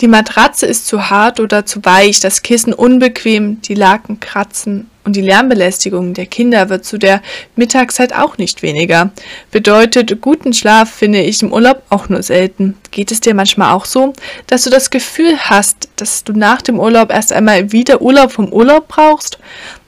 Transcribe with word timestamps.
Die 0.00 0.08
Matratze 0.08 0.66
ist 0.66 0.86
zu 0.86 1.10
hart 1.10 1.40
oder 1.40 1.66
zu 1.66 1.84
weich, 1.84 2.20
das 2.20 2.42
Kissen 2.42 2.72
unbequem, 2.72 3.60
die 3.62 3.74
Laken 3.74 4.20
kratzen 4.20 4.88
und 5.08 5.16
die 5.16 5.22
Lärmbelästigung 5.22 6.14
der 6.14 6.26
Kinder 6.26 6.68
wird 6.68 6.84
zu 6.84 6.98
der 6.98 7.22
Mittagszeit 7.56 8.12
auch 8.12 8.38
nicht 8.38 8.62
weniger. 8.62 9.10
Bedeutet, 9.50 10.20
guten 10.20 10.52
Schlaf 10.52 10.90
finde 10.90 11.22
ich 11.22 11.42
im 11.42 11.52
Urlaub 11.52 11.82
auch 11.88 12.08
nur 12.10 12.22
selten. 12.22 12.76
Geht 12.90 13.10
es 13.10 13.20
dir 13.20 13.34
manchmal 13.34 13.72
auch 13.72 13.86
so, 13.86 14.12
dass 14.46 14.64
du 14.64 14.70
das 14.70 14.90
Gefühl 14.90 15.36
hast, 15.38 15.88
dass 15.96 16.24
du 16.24 16.32
nach 16.32 16.62
dem 16.62 16.78
Urlaub 16.78 17.10
erst 17.10 17.32
einmal 17.32 17.72
wieder 17.72 18.02
Urlaub 18.02 18.30
vom 18.30 18.52
Urlaub 18.52 18.86
brauchst? 18.86 19.38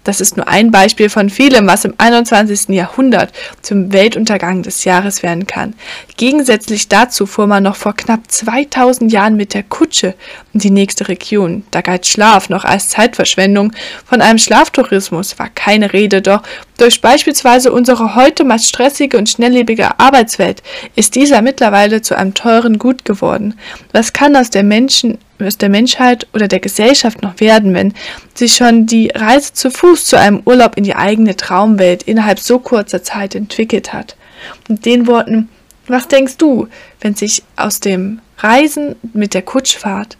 Das 0.04 0.20
ist 0.20 0.36
nur 0.36 0.48
ein 0.48 0.70
Beispiel 0.70 1.10
von 1.10 1.28
vielem, 1.28 1.66
was 1.66 1.84
im 1.84 1.94
21. 1.98 2.70
Jahrhundert 2.70 3.32
zum 3.60 3.92
Weltuntergang 3.92 4.62
des 4.62 4.84
Jahres 4.84 5.22
werden 5.22 5.46
kann. 5.46 5.74
Gegensätzlich 6.16 6.88
dazu 6.88 7.26
fuhr 7.26 7.46
man 7.46 7.62
noch 7.62 7.76
vor 7.76 7.94
knapp 7.94 8.20
2000 8.28 9.12
Jahren 9.12 9.36
mit 9.36 9.52
der 9.52 9.62
Kutsche 9.62 10.14
in 10.54 10.60
die 10.60 10.70
nächste 10.70 11.08
Region. 11.08 11.64
Da 11.70 11.82
galt 11.82 12.06
Schlaf 12.06 12.48
noch 12.48 12.64
als 12.64 12.88
Zeitverschwendung. 12.88 13.72
Von 14.06 14.22
einem 14.22 14.38
Schlaftourismus 14.38 15.38
war 15.38 15.48
keine 15.48 15.92
Rede, 15.92 16.22
doch 16.22 16.42
durch 16.80 17.00
beispielsweise 17.00 17.72
unsere 17.72 18.14
heute 18.14 18.44
meist 18.44 18.66
stressige 18.66 19.18
und 19.18 19.28
schnelllebige 19.28 20.00
Arbeitswelt 20.00 20.62
ist 20.96 21.14
dieser 21.14 21.42
mittlerweile 21.42 22.00
zu 22.00 22.16
einem 22.16 22.32
teuren 22.32 22.78
Gut 22.78 23.04
geworden. 23.04 23.58
Was 23.92 24.12
kann 24.12 24.34
aus 24.34 24.50
der 24.50 24.62
Menschen 24.62 25.18
aus 25.38 25.58
der 25.58 25.68
Menschheit 25.68 26.26
oder 26.34 26.48
der 26.48 26.60
Gesellschaft 26.60 27.22
noch 27.22 27.40
werden, 27.40 27.74
wenn 27.74 27.94
sich 28.34 28.56
schon 28.56 28.86
die 28.86 29.08
Reise 29.08 29.52
zu 29.52 29.70
Fuß 29.70 30.04
zu 30.04 30.18
einem 30.18 30.42
Urlaub 30.44 30.76
in 30.76 30.84
die 30.84 30.96
eigene 30.96 31.36
Traumwelt 31.36 32.02
innerhalb 32.02 32.38
so 32.38 32.58
kurzer 32.58 33.02
Zeit 33.02 33.34
entwickelt 33.34 33.92
hat. 33.92 34.16
Mit 34.68 34.84
den 34.84 35.06
Worten, 35.06 35.48
was 35.86 36.08
denkst 36.08 36.36
du, 36.36 36.68
wenn 37.00 37.14
sich 37.14 37.42
aus 37.56 37.80
dem 37.80 38.20
Reisen 38.38 38.96
mit 39.12 39.34
der 39.34 39.42
Kutschfahrt 39.42 40.16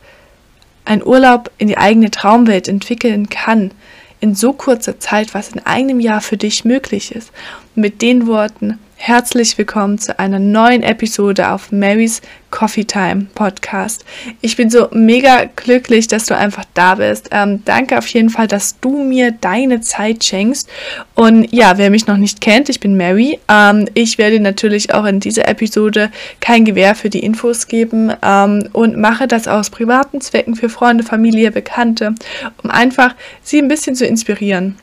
ein 0.85 1.05
Urlaub 1.05 1.51
in 1.59 1.69
die 1.69 1.79
eigene 1.79 2.11
Traumwelt 2.11 2.67
entwickeln 2.67 3.29
kann, 3.29 3.73
in 4.21 4.35
so 4.35 4.53
kurzer 4.53 5.01
Zeit, 5.01 5.35
was 5.35 5.51
in 5.51 5.61
einem 5.61 6.01
Jahr 6.01 6.21
für 6.21 6.37
dich 6.37 6.65
möglich 6.65 7.15
ist? 7.15 7.33
Mit 7.75 8.03
den 8.03 8.27
Worten, 8.27 8.79
Herzlich 9.03 9.57
willkommen 9.57 9.97
zu 9.97 10.19
einer 10.19 10.39
neuen 10.39 10.83
Episode 10.83 11.49
auf 11.53 11.73
Marys 11.73 12.21
Coffee 12.51 12.85
Time 12.85 13.29
Podcast. 13.35 14.05
Ich 14.43 14.59
bin 14.59 14.69
so 14.69 14.89
mega 14.93 15.47
glücklich, 15.57 16.07
dass 16.07 16.27
du 16.27 16.37
einfach 16.37 16.67
da 16.75 16.97
bist. 16.97 17.31
Ähm, 17.33 17.65
danke 17.65 17.97
auf 17.97 18.07
jeden 18.09 18.29
Fall, 18.29 18.47
dass 18.47 18.79
du 18.79 19.03
mir 19.03 19.33
deine 19.33 19.81
Zeit 19.81 20.23
schenkst. 20.23 20.69
Und 21.15 21.51
ja, 21.51 21.79
wer 21.79 21.89
mich 21.89 22.09
noch 22.09 22.19
nicht 22.19 22.43
kennt, 22.43 22.69
ich 22.69 22.79
bin 22.79 22.95
Mary. 22.95 23.41
Ähm, 23.49 23.89
ich 23.95 24.19
werde 24.19 24.39
natürlich 24.39 24.93
auch 24.93 25.07
in 25.07 25.19
dieser 25.19 25.49
Episode 25.49 26.11
kein 26.41 26.67
Gewähr 26.67 26.95
für 26.95 27.09
die 27.09 27.21
Infos 27.21 27.69
geben 27.69 28.13
ähm, 28.23 28.69
und 28.75 28.99
mache 28.99 29.27
das 29.27 29.49
aus 29.49 29.71
privaten 29.71 30.21
Zwecken 30.21 30.57
für 30.57 30.69
Freunde, 30.69 31.05
Familie, 31.05 31.51
Bekannte, 31.51 32.15
um 32.63 32.69
einfach 32.69 33.15
sie 33.43 33.63
ein 33.63 33.69
bisschen 33.69 33.97
zu 33.97 34.05
inspirieren. 34.05 34.77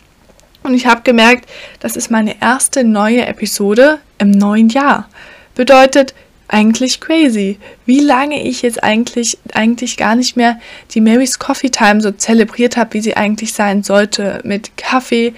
Und 0.64 0.74
ich 0.74 0.88
habe 0.88 1.02
gemerkt, 1.04 1.48
das 1.80 1.96
ist 1.96 2.10
meine 2.10 2.42
erste 2.42 2.84
neue 2.84 3.28
Episode 3.28 4.00
im 4.18 4.32
neuen 4.32 4.70
Jahr. 4.70 5.10
Bedeutet 5.56 6.14
eigentlich 6.48 7.02
crazy, 7.02 7.60
wie 7.86 8.00
lange 8.00 8.42
ich 8.44 8.62
jetzt 8.62 8.82
eigentlich 8.84 9.38
eigentlich 9.54 9.98
gar 9.98 10.16
nicht 10.16 10.38
mehr 10.38 10.60
die 10.92 11.02
Mary's 11.02 11.40
Coffee 11.40 11.70
Time 11.70 12.02
so 12.02 12.12
zelebriert 12.12 12.78
habe, 12.78 12.94
wie 12.94 13.02
sie 13.02 13.18
eigentlich 13.18 13.54
sein 13.54 13.84
sollte, 13.84 14.40
mit 14.44 14.78
Kaffee, 14.78 15.34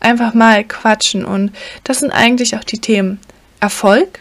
einfach 0.00 0.34
mal 0.34 0.64
quatschen 0.64 1.24
und 1.24 1.52
das 1.82 2.00
sind 2.00 2.12
eigentlich 2.12 2.56
auch 2.56 2.64
die 2.64 2.78
Themen 2.78 3.20
Erfolg, 3.60 4.20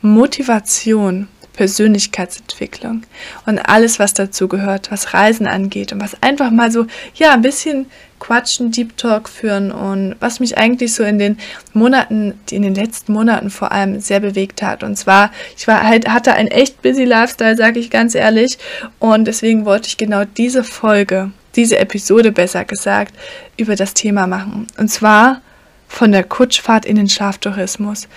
Motivation, 0.00 1.28
Persönlichkeitsentwicklung 1.54 3.02
und 3.46 3.58
alles, 3.58 3.98
was 3.98 4.14
dazu 4.14 4.48
gehört, 4.48 4.90
was 4.90 5.14
Reisen 5.14 5.46
angeht 5.46 5.92
und 5.92 6.00
was 6.00 6.20
einfach 6.22 6.50
mal 6.50 6.70
so, 6.70 6.86
ja, 7.14 7.32
ein 7.32 7.42
bisschen 7.42 7.86
quatschen, 8.24 8.70
Deep 8.70 8.96
Talk 8.96 9.28
führen 9.28 9.70
und 9.70 10.16
was 10.18 10.40
mich 10.40 10.56
eigentlich 10.56 10.94
so 10.94 11.02
in 11.04 11.18
den 11.18 11.36
Monaten, 11.74 12.32
in 12.50 12.62
den 12.62 12.74
letzten 12.74 13.12
Monaten 13.12 13.50
vor 13.50 13.70
allem 13.70 14.00
sehr 14.00 14.20
bewegt 14.20 14.62
hat. 14.62 14.82
Und 14.82 14.96
zwar, 14.96 15.30
ich 15.58 15.68
war 15.68 15.82
halt, 15.82 16.08
hatte 16.08 16.32
einen 16.32 16.48
echt 16.48 16.80
busy 16.80 17.04
Lifestyle, 17.04 17.54
sage 17.54 17.80
ich 17.80 17.90
ganz 17.90 18.14
ehrlich, 18.14 18.56
und 18.98 19.26
deswegen 19.26 19.66
wollte 19.66 19.88
ich 19.88 19.98
genau 19.98 20.24
diese 20.24 20.64
Folge, 20.64 21.32
diese 21.54 21.78
Episode 21.78 22.32
besser 22.32 22.64
gesagt, 22.64 23.14
über 23.58 23.76
das 23.76 23.92
Thema 23.92 24.26
machen. 24.26 24.68
Und 24.78 24.88
zwar 24.88 25.42
von 25.86 26.10
der 26.10 26.24
Kutschfahrt 26.24 26.86
in 26.86 26.96
den 26.96 27.10
Schlaftourismus, 27.10 28.08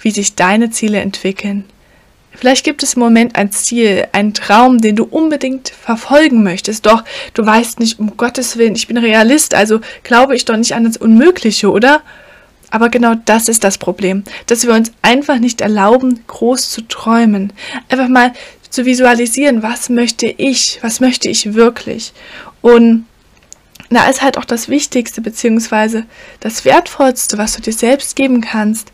wie 0.00 0.10
sich 0.10 0.34
deine 0.34 0.70
Ziele 0.70 0.98
entwickeln, 0.98 1.66
Vielleicht 2.34 2.64
gibt 2.64 2.82
es 2.82 2.94
im 2.94 3.00
Moment 3.00 3.36
ein 3.36 3.52
Ziel, 3.52 4.08
einen 4.12 4.34
Traum, 4.34 4.80
den 4.80 4.96
du 4.96 5.04
unbedingt 5.04 5.68
verfolgen 5.68 6.42
möchtest, 6.42 6.86
doch 6.86 7.04
du 7.34 7.44
weißt 7.44 7.78
nicht, 7.78 7.98
um 7.98 8.16
Gottes 8.16 8.56
Willen, 8.56 8.74
ich 8.74 8.88
bin 8.88 8.96
Realist, 8.96 9.54
also 9.54 9.80
glaube 10.02 10.34
ich 10.34 10.44
doch 10.44 10.56
nicht 10.56 10.74
an 10.74 10.84
das 10.84 10.96
Unmögliche, 10.96 11.70
oder? 11.70 12.02
Aber 12.70 12.88
genau 12.88 13.14
das 13.26 13.48
ist 13.48 13.64
das 13.64 13.76
Problem, 13.76 14.24
dass 14.46 14.66
wir 14.66 14.72
uns 14.72 14.92
einfach 15.02 15.38
nicht 15.38 15.60
erlauben, 15.60 16.20
groß 16.26 16.70
zu 16.70 16.88
träumen. 16.88 17.52
Einfach 17.90 18.08
mal 18.08 18.32
zu 18.70 18.86
visualisieren, 18.86 19.62
was 19.62 19.90
möchte 19.90 20.26
ich, 20.26 20.78
was 20.80 20.98
möchte 20.98 21.28
ich 21.28 21.52
wirklich. 21.52 22.14
Und 22.62 23.04
da 23.90 24.08
ist 24.08 24.22
halt 24.22 24.38
auch 24.38 24.46
das 24.46 24.70
Wichtigste, 24.70 25.20
beziehungsweise 25.20 26.06
das 26.40 26.64
Wertvollste, 26.64 27.36
was 27.36 27.54
du 27.54 27.60
dir 27.60 27.74
selbst 27.74 28.16
geben 28.16 28.40
kannst, 28.40 28.90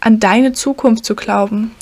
an 0.00 0.18
deine 0.18 0.52
Zukunft 0.52 1.04
zu 1.04 1.14
glauben, 1.14 1.72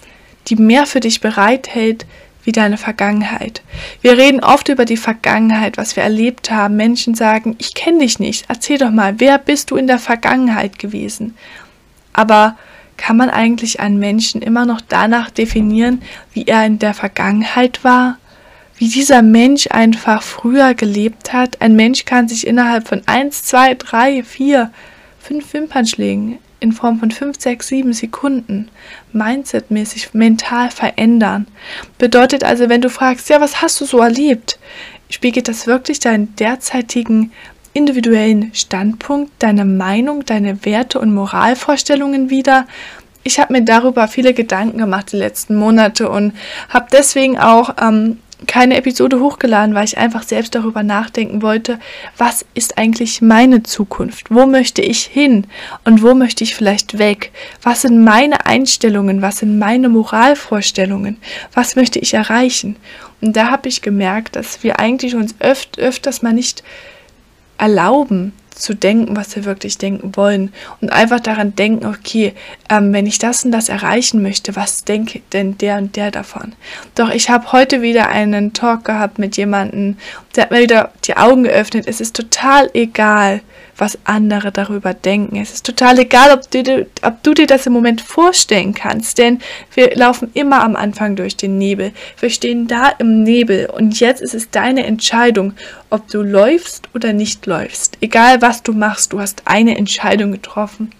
die 0.49 0.57
mehr 0.57 0.87
für 0.87 1.01
dich 1.01 1.21
bereithält 1.21 2.07
wie 2.45 2.53
deine 2.53 2.79
Vergangenheit. 2.79 3.63
Wir 4.01 4.17
reden 4.17 4.43
oft 4.43 4.69
über 4.69 4.85
die 4.85 4.97
Vergangenheit, 4.97 5.77
was 5.77 5.97
wir 5.97 6.03
erlebt 6.03 6.51
haben. 6.51 6.77
Menschen 6.77 7.15
sagen, 7.15 7.55
ich 7.59 7.75
kenne 7.75 7.99
dich 7.99 8.19
nicht. 8.19 8.47
Erzähl 8.49 8.79
doch 8.79 8.91
mal, 8.91 9.21
wer 9.21 9.39
bist 9.39 9.71
du 9.71 9.77
in 9.77 9.87
der 9.87 9.99
Vergangenheit 9.99 10.79
gewesen? 10.79 11.37
Aber 12.13 12.57
kann 12.97 13.17
man 13.17 13.31
eigentlich 13.31 13.81
einen 13.81 13.99
Menschen 13.99 14.43
immer 14.43 14.67
noch 14.67 14.81
danach 14.81 15.31
definieren, 15.31 16.03
wie 16.33 16.47
er 16.47 16.67
in 16.67 16.79
der 16.79 16.95
Vergangenheit 16.95 17.85
war? 17.85 18.19
Wie 18.77 18.89
dieser 18.89 19.23
Mensch 19.23 19.69
einfach 19.71 20.23
früher 20.23 20.75
gelebt 20.75 21.33
hat? 21.33 21.61
Ein 21.61 21.77
Mensch 21.77 22.07
kann 22.07 22.29
sich 22.29 22.47
innerhalb 22.47 22.89
von 22.89 23.03
1, 23.07 23.43
2, 23.45 23.75
3, 23.75 24.23
4, 24.23 24.71
5 25.21 25.53
Wimpernschlägen 25.53 26.39
in 26.61 26.73
Form 26.73 26.99
von 26.99 27.11
5, 27.11 27.41
6, 27.41 27.69
7 27.69 27.93
Sekunden 27.93 28.69
mindsetmäßig 29.13 30.15
mental 30.15 30.71
verändern. 30.71 31.47
Bedeutet 31.99 32.45
also, 32.45 32.69
wenn 32.69 32.83
du 32.83 32.91
fragst, 32.91 33.29
ja, 33.31 33.41
was 33.41 33.63
hast 33.63 33.81
du 33.81 33.87
so 33.87 33.99
erlebt? 33.99 34.59
Spiegelt 35.09 35.49
das 35.49 35.67
wirklich 35.67 35.99
deinen 35.99 36.37
derzeitigen 36.37 37.33
individuellen 37.73 38.55
Standpunkt, 38.55 39.33
deine 39.39 39.65
Meinung, 39.65 40.25
deine 40.25 40.65
Werte 40.65 41.01
und 41.01 41.15
Moralvorstellungen 41.15 42.31
wider? 42.31 42.67
Ich 43.23 43.39
habe 43.39 43.53
mir 43.53 43.63
darüber 43.63 44.09
viele 44.09 44.35
Gedanken 44.35 44.79
gemacht 44.79 45.13
die 45.13 45.17
letzten 45.17 45.55
Monate 45.55 46.09
und 46.09 46.33
habe 46.69 46.87
deswegen 46.93 47.39
auch 47.39 47.75
ähm, 47.81 48.19
keine 48.47 48.77
Episode 48.77 49.21
hochgeladen, 49.21 49.75
weil 49.75 49.85
ich 49.85 49.99
einfach 49.99 50.23
selbst 50.23 50.55
darüber 50.55 50.83
nachdenken 50.83 51.43
wollte, 51.43 51.79
was 52.17 52.45
ist 52.55 52.79
eigentlich 52.79 53.23
meine 53.23 53.63
Zukunft? 53.63 54.31
Wo 54.31 54.47
möchte 54.47 54.83
ich 54.83 55.03
hin 55.03 55.47
und 55.85 56.03
wo 56.03 56.15
möchte 56.15 56.45
ich 56.45 56.55
vielleicht 56.55 56.99
weg? 56.99 57.33
Was 57.63 57.83
sind 57.83 58.03
meine 58.03 58.47
Einstellungen? 58.47 59.23
Was 59.23 59.39
sind 59.39 59.59
meine 59.59 59.89
Moralvorstellungen? 59.89 61.19
Was 61.55 61.77
möchte 61.77 61.99
ich 61.99 62.15
erreichen? 62.15 62.77
Und 63.21 63.37
da 63.37 63.51
habe 63.51 63.69
ich 63.69 63.83
gemerkt, 63.83 64.37
dass 64.37 64.63
wir 64.63 64.81
eigentlich 64.81 65.15
uns 65.15 65.35
öft, 65.41 65.79
öfters 65.79 66.23
mal 66.23 66.33
nicht 66.33 66.63
erlauben, 67.59 68.33
zu 68.55 68.75
denken, 68.75 69.17
was 69.17 69.37
wir 69.37 69.45
wirklich 69.45 69.79
denken 69.79 70.17
wollen 70.17 70.53
und 70.81 70.93
einfach 70.93 71.21
daran 71.21 71.55
denken, 71.55 71.87
okay, 71.87 72.35
ähm, 72.69 72.93
wenn 72.93 73.07
ich 73.07 73.19
das 73.19 73.45
und 73.45 73.53
das 73.53 73.69
erreichen 73.69 74.23
möchte, 74.23 74.57
was 74.57 74.85
denkt 74.85 75.21
denn 75.33 75.57
der 75.59 75.79
und 75.79 75.97
der 75.97 76.11
davon? 76.11 76.55
Doch 76.95 77.11
ich 77.11 77.31
habe 77.31 77.53
heute 77.53 77.83
wieder 77.83 78.09
einen 78.09 78.53
Talk 78.53 78.85
gehabt 78.85 79.19
mit 79.19 79.37
jemandem, 79.37 79.97
der 80.35 80.45
hat 80.45 80.51
mir 80.51 80.61
wieder 80.61 80.93
die 81.05 81.17
Augen 81.17 81.45
geöffnet. 81.45 81.87
Es 81.87 82.01
ist 82.01 82.17
total 82.17 82.71
egal, 82.75 83.41
was 83.81 83.99
andere 84.05 84.53
darüber 84.53 84.95
denken. 84.95 85.37
Es 85.37 85.53
ist 85.53 85.65
total 85.65 85.99
egal, 85.99 86.33
ob 86.33 86.51
du, 86.51 86.87
ob 87.03 87.23
du 87.23 87.35
dir 87.35 87.47
das 87.47 87.67
im 87.67 87.73
Moment 87.73 88.01
vorstellen 88.01 88.75
kannst, 88.75 89.19
denn 89.19 89.41
wir 89.75 89.97
laufen 89.97 90.31
immer 90.35 90.63
am 90.63 90.77
Anfang 90.77 91.17
durch 91.17 91.37
den 91.37 91.59
Nebel. 91.59 91.93
Wir 92.19 92.31
stehen 92.31 92.67
da 92.67 92.91
im 92.99 93.23
Nebel 93.23 93.67
und 93.67 93.99
jetzt 93.99 94.21
ist 94.21 94.35
es 94.35 94.51
deine 94.51 94.85
Entscheidung, 94.85 95.55
ob 95.89 96.09
du 96.09 96.23
läufst 96.23 96.89
oder 96.95 97.13
nicht 97.13 97.47
läufst. 97.47 97.97
Egal 98.01 98.43
was 98.43 98.63
du 98.63 98.73
machst, 98.73 99.13
du 99.13 99.21
hast 99.21 99.43
eine 99.47 99.77
Entscheidung 99.77 100.33
getroffen. 100.33 100.93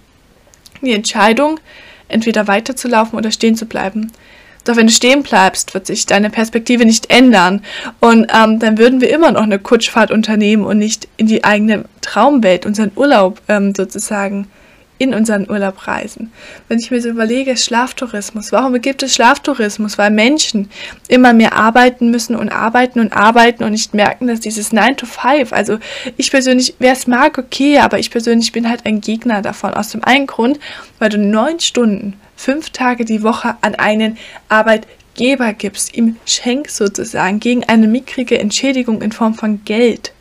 Die 0.81 0.93
Entscheidung, 0.93 1.61
entweder 2.09 2.49
weiterzulaufen 2.49 3.19
oder 3.19 3.31
stehen 3.31 3.57
zu 3.57 3.67
bleiben. 3.67 4.11
Doch 4.65 4.77
wenn 4.77 4.87
du 4.87 4.93
stehen 4.93 5.23
bleibst, 5.23 5.75
wird 5.75 5.87
sich 5.87 6.07
deine 6.07 6.31
Perspektive 6.31 6.85
nicht 6.85 7.11
ändern. 7.11 7.63
Und 8.01 8.31
ähm, 8.35 8.59
dann 8.59 8.79
würden 8.79 9.01
wir 9.01 9.11
immer 9.11 9.33
noch 9.33 9.43
eine 9.43 9.59
Kutschfahrt 9.59 10.11
unternehmen 10.11 10.65
und 10.65 10.79
nicht 10.79 11.09
in 11.17 11.27
die 11.27 11.45
eigene 11.45 11.85
Traumwelt, 12.01 12.67
unseren 12.67 12.93
Urlaub 12.97 13.41
ähm, 13.49 13.75
sozusagen 13.75 14.49
in 15.01 15.15
unseren 15.15 15.49
Urlaub 15.51 15.87
reisen. 15.87 16.31
Wenn 16.69 16.79
ich 16.79 16.91
mir 16.91 17.01
so 17.01 17.09
überlege, 17.09 17.57
Schlaftourismus, 17.57 18.53
warum 18.53 18.79
gibt 18.83 19.03
es 19.03 19.15
Schlaftourismus? 19.15 19.97
Weil 19.97 20.11
Menschen 20.11 20.69
immer 21.09 21.33
mehr 21.33 21.55
arbeiten 21.55 22.11
müssen 22.11 22.37
und 22.37 22.51
arbeiten 22.51 23.01
und 23.01 23.15
arbeiten 23.15 23.65
und 23.65 23.71
nicht 23.71 23.95
merken, 23.95 24.27
dass 24.27 24.41
dieses 24.41 24.73
9 24.73 24.99
to 24.99 25.07
5, 25.07 25.55
also 25.55 25.79
ich 26.19 26.31
persönlich, 26.31 26.75
wer 26.81 26.93
es 26.93 27.07
mag, 27.07 27.39
okay, 27.39 27.79
aber 27.79 27.99
ich 27.99 28.11
persönlich 28.11 28.53
bin 28.53 28.69
halt 28.69 28.85
ein 28.85 29.01
Gegner 29.01 29.41
davon. 29.41 29.73
Aus 29.73 29.89
dem 29.89 30.05
einen 30.05 30.27
Grund, 30.27 30.61
weil 30.99 31.09
du 31.09 31.17
neun 31.17 31.61
Stunden, 31.61 32.21
fünf 32.41 32.71
Tage 32.71 33.05
die 33.05 33.23
Woche 33.23 33.57
an 33.61 33.75
einen 33.75 34.17
Arbeitgeber 34.49 35.53
gibst, 35.53 35.95
ihm 35.95 36.17
schenkst 36.25 36.75
sozusagen 36.75 37.39
gegen 37.39 37.65
eine 37.65 37.87
mickrige 37.87 38.39
Entschädigung 38.39 39.03
in 39.03 39.13
Form 39.13 39.35
von 39.35 39.63
Geld. 39.67 40.13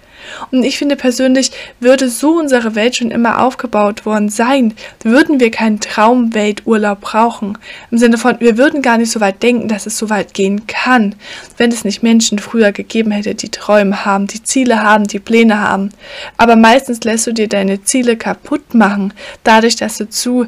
Und 0.51 0.63
ich 0.63 0.77
finde 0.77 0.97
persönlich, 0.97 1.51
würde 1.79 2.09
so 2.09 2.31
unsere 2.37 2.75
Welt 2.75 2.97
schon 2.97 3.09
immer 3.09 3.41
aufgebaut 3.41 4.05
worden 4.05 4.27
sein, 4.27 4.73
würden 5.01 5.39
wir 5.39 5.49
keinen 5.49 5.79
Traumwelturlaub 5.79 6.99
brauchen. 6.99 7.57
Im 7.89 7.97
Sinne 7.97 8.17
von, 8.17 8.37
wir 8.41 8.57
würden 8.57 8.81
gar 8.81 8.97
nicht 8.97 9.11
so 9.11 9.21
weit 9.21 9.41
denken, 9.41 9.69
dass 9.69 9.85
es 9.85 9.97
so 9.97 10.09
weit 10.09 10.33
gehen 10.33 10.67
kann, 10.67 11.15
wenn 11.55 11.71
es 11.71 11.85
nicht 11.85 12.03
Menschen 12.03 12.37
früher 12.37 12.73
gegeben 12.73 13.11
hätte, 13.11 13.33
die 13.33 13.49
Träume 13.49 14.03
haben, 14.03 14.27
die 14.27 14.43
Ziele 14.43 14.83
haben, 14.83 15.05
die 15.05 15.19
Pläne 15.19 15.61
haben. 15.61 15.91
Aber 16.35 16.57
meistens 16.57 17.01
lässt 17.05 17.27
du 17.27 17.31
dir 17.31 17.47
deine 17.47 17.81
Ziele 17.83 18.17
kaputt 18.17 18.73
machen, 18.73 19.13
dadurch, 19.45 19.77
dass 19.77 19.97
du 19.97 20.09
zu 20.09 20.47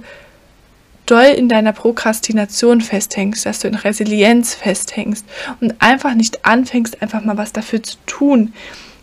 doll 1.11 1.33
in 1.35 1.49
deiner 1.49 1.73
Prokrastination 1.73 2.79
festhängst, 2.79 3.45
dass 3.45 3.59
du 3.59 3.67
in 3.67 3.75
Resilienz 3.75 4.55
festhängst 4.55 5.25
und 5.59 5.75
einfach 5.79 6.13
nicht 6.13 6.45
anfängst, 6.45 7.01
einfach 7.01 7.23
mal 7.23 7.37
was 7.37 7.51
dafür 7.51 7.83
zu 7.83 7.97
tun. 8.05 8.53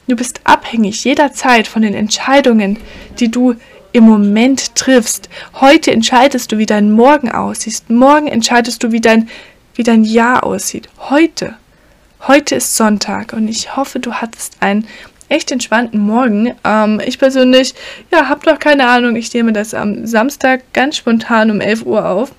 Du 0.06 0.16
bist 0.16 0.40
abhängig 0.44 1.04
jederzeit 1.04 1.68
von 1.68 1.82
den 1.82 1.92
Entscheidungen, 1.92 2.78
die 3.20 3.30
du 3.30 3.56
im 3.92 4.04
Moment 4.04 4.74
triffst. 4.74 5.28
Heute 5.60 5.92
entscheidest 5.92 6.50
du, 6.50 6.56
wie 6.56 6.66
dein 6.66 6.92
Morgen 6.92 7.30
aussieht. 7.30 7.90
Morgen 7.90 8.26
entscheidest 8.26 8.82
du, 8.82 8.90
wie 8.90 9.02
dein, 9.02 9.28
wie 9.74 9.82
dein 9.82 10.04
Jahr 10.04 10.44
aussieht. 10.44 10.88
Heute. 11.10 11.56
Heute 12.26 12.56
ist 12.56 12.74
Sonntag 12.74 13.34
und 13.34 13.48
ich 13.48 13.76
hoffe, 13.76 14.00
du 14.00 14.14
hattest 14.14 14.56
einen 14.60 14.88
echt 15.28 15.50
entspannten 15.50 16.00
Morgen. 16.00 16.54
Ähm, 16.64 17.00
ich 17.04 17.18
persönlich, 17.18 17.74
ja, 18.12 18.28
habe 18.28 18.50
noch 18.50 18.58
keine 18.58 18.88
Ahnung. 18.88 19.16
Ich 19.16 19.32
nehme 19.34 19.52
das 19.52 19.74
am 19.74 20.06
Samstag 20.06 20.72
ganz 20.72 20.96
spontan 20.96 21.50
um 21.50 21.60
11 21.60 21.84
Uhr 21.84 22.06
auf. 22.06 22.32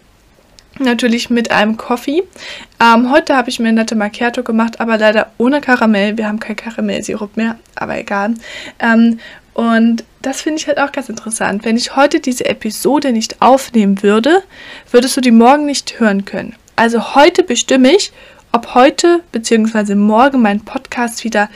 Natürlich 0.80 1.30
mit 1.30 1.52
einem 1.52 1.76
Coffee. 1.76 2.24
Ähm, 2.82 3.12
heute 3.12 3.36
habe 3.36 3.50
ich 3.50 3.60
mir 3.60 3.68
eine 3.68 3.82
Latte 3.82 3.96
Macchiato 3.96 4.44
gemacht, 4.44 4.80
aber 4.80 4.98
leider 4.98 5.32
ohne 5.38 5.60
Karamell. 5.60 6.18
Wir 6.18 6.28
haben 6.28 6.40
kein 6.40 6.56
Karamellsirup 6.56 7.36
mehr, 7.36 7.60
aber 7.76 7.98
egal. 7.98 8.36
Ähm, 8.80 9.20
und 9.54 10.06
das 10.22 10.42
finde 10.42 10.60
ich 10.60 10.68
halt 10.68 10.80
auch 10.80 10.94
ganz 10.94 11.10
interessant. 11.10 11.66
Wenn 11.66 11.76
ich 11.76 11.98
heute 11.98 12.22
diese 12.22 12.46
Episode 12.46 13.12
nicht 13.12 13.42
aufnehmen 13.42 14.02
würde, 14.04 14.44
würdest 14.90 15.18
du 15.18 15.22
die 15.22 15.32
morgen 15.32 15.66
nicht 15.66 16.00
hören 16.00 16.24
können. 16.24 16.56
Also 16.78 17.16
heute 17.16 17.44
bestimme 17.44 17.92
ich, 17.92 18.14
ob 18.54 18.74
heute 18.74 19.22
bzw. 19.34 19.96
morgen 19.96 20.42
mein 20.42 20.62
Podcast 20.62 21.26
wieder 21.26 21.50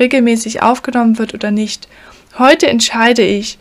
regelmäßig 0.00 0.62
aufgenommen 0.62 1.18
wird 1.18 1.34
oder 1.34 1.50
nicht. 1.50 1.86
Heute 2.38 2.66
entscheide 2.66 3.22
ich, 3.22 3.58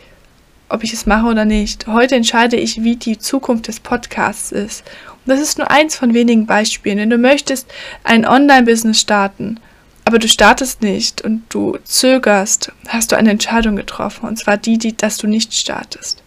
ob 0.69 0.83
ich 0.83 0.93
es 0.93 1.05
mache 1.05 1.27
oder 1.27 1.45
nicht. 1.45 1.87
Heute 1.87 2.15
entscheide 2.15 2.55
ich, 2.55 2.83
wie 2.83 2.95
die 2.95 3.19
Zukunft 3.19 3.67
des 3.67 3.79
Podcasts 3.79 4.51
ist. 4.51 4.83
Und 5.25 5.33
das 5.33 5.41
ist 5.41 5.57
nur 5.57 5.69
eins 5.69 5.95
von 5.95 6.13
wenigen 6.13 6.45
Beispielen. 6.45 6.97
Wenn 6.97 7.09
du 7.09 7.17
möchtest 7.17 7.67
ein 8.03 8.25
Online-Business 8.25 8.99
starten, 9.01 9.59
aber 10.05 10.17
du 10.17 10.27
startest 10.27 10.81
nicht 10.81 11.21
und 11.21 11.43
du 11.49 11.77
zögerst, 11.83 12.71
hast 12.87 13.11
du 13.11 13.15
eine 13.15 13.31
Entscheidung 13.31 13.75
getroffen. 13.75 14.27
Und 14.27 14.37
zwar 14.37 14.57
die, 14.57 14.77
die 14.77 14.95
dass 14.95 15.17
du 15.17 15.27
nicht 15.27 15.53
startest. 15.53 16.23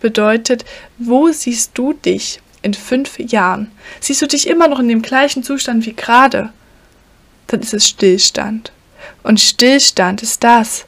Bedeutet, 0.00 0.64
wo 0.98 1.30
siehst 1.30 1.70
du 1.74 1.92
dich 1.94 2.40
in 2.60 2.74
fünf 2.74 3.18
Jahren? 3.18 3.70
Siehst 4.00 4.20
du 4.20 4.26
dich 4.26 4.46
immer 4.48 4.68
noch 4.68 4.80
in 4.80 4.88
dem 4.88 5.00
gleichen 5.02 5.42
Zustand 5.42 5.86
wie 5.86 5.94
gerade? 5.94 6.52
Dann 7.46 7.60
ist 7.60 7.72
es 7.72 7.88
Stillstand. 7.88 8.72
Und 9.22 9.40
Stillstand 9.40 10.22
ist 10.22 10.44
das, 10.44 10.86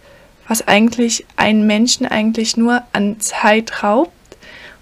was 0.48 0.66
eigentlich 0.66 1.26
einen 1.36 1.66
Menschen 1.66 2.06
eigentlich 2.06 2.56
nur 2.56 2.82
an 2.92 3.20
Zeit 3.20 3.82
raubt. 3.82 4.12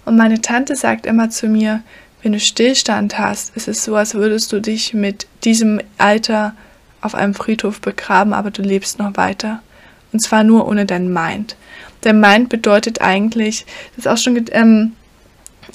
Und 0.05 0.17
meine 0.17 0.41
Tante 0.41 0.75
sagt 0.75 1.05
immer 1.05 1.29
zu 1.29 1.47
mir, 1.47 1.81
wenn 2.21 2.31
du 2.31 2.39
Stillstand 2.39 3.17
hast, 3.19 3.55
ist 3.55 3.67
es 3.67 3.83
so, 3.83 3.95
als 3.95 4.15
würdest 4.15 4.51
du 4.51 4.59
dich 4.59 4.93
mit 4.93 5.27
diesem 5.43 5.79
Alter 5.97 6.55
auf 7.01 7.15
einem 7.15 7.35
Friedhof 7.35 7.81
begraben, 7.81 8.33
aber 8.33 8.51
du 8.51 8.61
lebst 8.61 8.99
noch 8.99 9.15
weiter. 9.15 9.61
Und 10.11 10.19
zwar 10.21 10.43
nur 10.43 10.67
ohne 10.67 10.85
dein 10.85 11.11
Mind. 11.11 11.55
Der 12.03 12.13
Mind 12.13 12.49
bedeutet 12.49 13.01
eigentlich, 13.01 13.65
das 13.95 14.05
ist 14.05 14.07
auch 14.07 14.17
schon 14.17 14.43
ähm, 14.51 14.93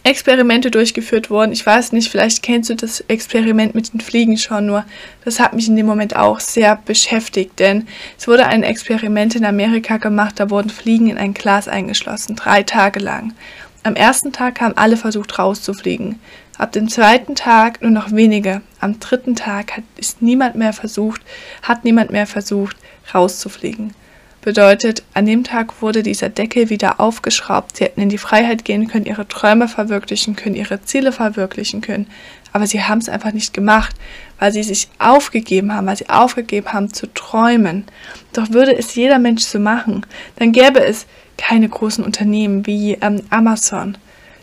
Experimente 0.04 0.70
durchgeführt 0.70 1.30
worden. 1.30 1.52
Ich 1.52 1.64
weiß 1.64 1.92
nicht, 1.92 2.10
vielleicht 2.10 2.42
kennst 2.42 2.70
du 2.70 2.74
das 2.74 3.00
Experiment 3.08 3.74
mit 3.74 3.92
den 3.92 4.00
Fliegen 4.00 4.36
schon, 4.36 4.66
nur 4.66 4.84
das 5.24 5.40
hat 5.40 5.52
mich 5.52 5.68
in 5.68 5.76
dem 5.76 5.86
Moment 5.86 6.16
auch 6.16 6.40
sehr 6.40 6.76
beschäftigt, 6.76 7.58
denn 7.58 7.86
es 8.18 8.28
wurde 8.28 8.46
ein 8.46 8.62
Experiment 8.62 9.36
in 9.36 9.44
Amerika 9.44 9.98
gemacht, 9.98 10.38
da 10.38 10.50
wurden 10.50 10.70
Fliegen 10.70 11.10
in 11.10 11.18
ein 11.18 11.34
Glas 11.34 11.68
eingeschlossen, 11.68 12.36
drei 12.36 12.62
Tage 12.62 13.00
lang. 13.00 13.34
Am 13.82 13.96
ersten 13.96 14.32
Tag 14.32 14.60
haben 14.60 14.76
alle 14.76 14.96
versucht 14.96 15.38
rauszufliegen. 15.38 16.18
Ab 16.58 16.72
dem 16.72 16.88
zweiten 16.88 17.34
Tag 17.34 17.80
nur 17.80 17.90
noch 17.90 18.12
wenige. 18.12 18.60
Am 18.80 19.00
dritten 19.00 19.34
Tag 19.34 19.78
hat, 19.78 19.84
ist 19.96 20.20
niemand 20.20 20.56
mehr 20.56 20.74
versucht, 20.74 21.22
hat 21.62 21.84
niemand 21.84 22.10
mehr 22.10 22.26
versucht, 22.26 22.76
rauszufliegen. 23.14 23.94
Bedeutet, 24.42 25.02
an 25.12 25.26
dem 25.26 25.44
Tag 25.44 25.82
wurde 25.82 26.02
dieser 26.02 26.30
Deckel 26.30 26.70
wieder 26.70 26.98
aufgeschraubt. 26.98 27.76
Sie 27.76 27.84
hätten 27.84 28.00
in 28.00 28.08
die 28.08 28.16
Freiheit 28.16 28.64
gehen 28.64 28.88
können, 28.88 29.04
ihre 29.04 29.28
Träume 29.28 29.68
verwirklichen 29.68 30.34
können, 30.34 30.54
ihre 30.54 30.82
Ziele 30.82 31.12
verwirklichen 31.12 31.82
können. 31.82 32.06
Aber 32.52 32.66
sie 32.66 32.82
haben 32.82 32.98
es 32.98 33.10
einfach 33.10 33.32
nicht 33.32 33.52
gemacht, 33.52 33.94
weil 34.38 34.50
sie 34.50 34.62
sich 34.62 34.88
aufgegeben 34.98 35.74
haben, 35.74 35.86
weil 35.86 35.96
sie 35.96 36.08
aufgegeben 36.08 36.72
haben 36.72 36.92
zu 36.92 37.12
träumen. 37.12 37.84
Doch 38.32 38.50
würde 38.50 38.76
es 38.76 38.94
jeder 38.94 39.18
Mensch 39.18 39.42
so 39.42 39.58
machen, 39.58 40.06
dann 40.36 40.52
gäbe 40.52 40.80
es 40.80 41.06
keine 41.36 41.68
großen 41.68 42.02
Unternehmen 42.02 42.66
wie 42.66 42.94
ähm, 42.94 43.22
Amazon, 43.30 43.98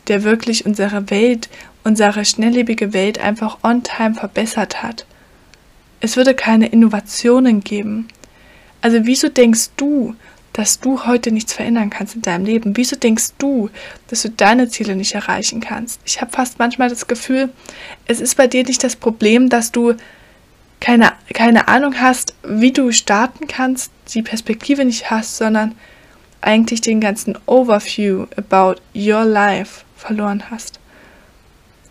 der 0.08 0.24
wirklich 0.24 0.66
unsere 0.66 1.10
Welt, 1.10 1.50
unsere 1.84 2.24
schnelllebige 2.24 2.94
Welt 2.94 3.20
einfach 3.20 3.58
on 3.64 3.84
time 3.84 4.14
verbessert 4.14 4.84
hat. 4.84 5.06
Es 6.00 6.16
würde 6.16 6.36
keine 6.36 6.68
Innovationen 6.68 7.62
geben. 7.62 8.08
Also 8.88 9.00
wieso 9.06 9.28
denkst 9.28 9.72
du, 9.76 10.16
dass 10.54 10.80
du 10.80 11.06
heute 11.06 11.34
nichts 11.34 11.52
verändern 11.52 11.90
kannst 11.90 12.16
in 12.16 12.22
deinem 12.22 12.46
Leben? 12.46 12.78
Wieso 12.78 12.96
denkst 12.96 13.32
du, 13.38 13.70
dass 14.08 14.22
du 14.22 14.30
deine 14.30 14.70
Ziele 14.70 14.96
nicht 14.96 15.14
erreichen 15.14 15.60
kannst? 15.60 16.00
Ich 16.06 16.22
habe 16.22 16.32
fast 16.32 16.58
manchmal 16.58 16.88
das 16.88 17.06
Gefühl, 17.06 17.50
es 18.06 18.22
ist 18.22 18.38
bei 18.38 18.48
dir 18.48 18.64
nicht 18.64 18.82
das 18.86 18.96
Problem, 18.96 19.50
dass 19.50 19.74
du 19.74 19.96
keine, 20.80 21.12
keine 21.34 21.68
Ahnung 21.68 22.00
hast, 22.00 22.34
wie 22.48 22.72
du 22.72 22.94
starten 22.94 23.48
kannst, 23.48 23.92
die 24.14 24.22
Perspektive 24.22 24.86
nicht 24.86 25.12
hast, 25.12 25.36
sondern 25.36 25.76
eigentlich 26.40 26.80
den 26.80 27.02
ganzen 27.02 27.38
Overview 27.46 28.28
about 28.38 28.80
your 28.96 29.26
life 29.26 29.84
verloren 29.98 30.44
hast. 30.50 30.80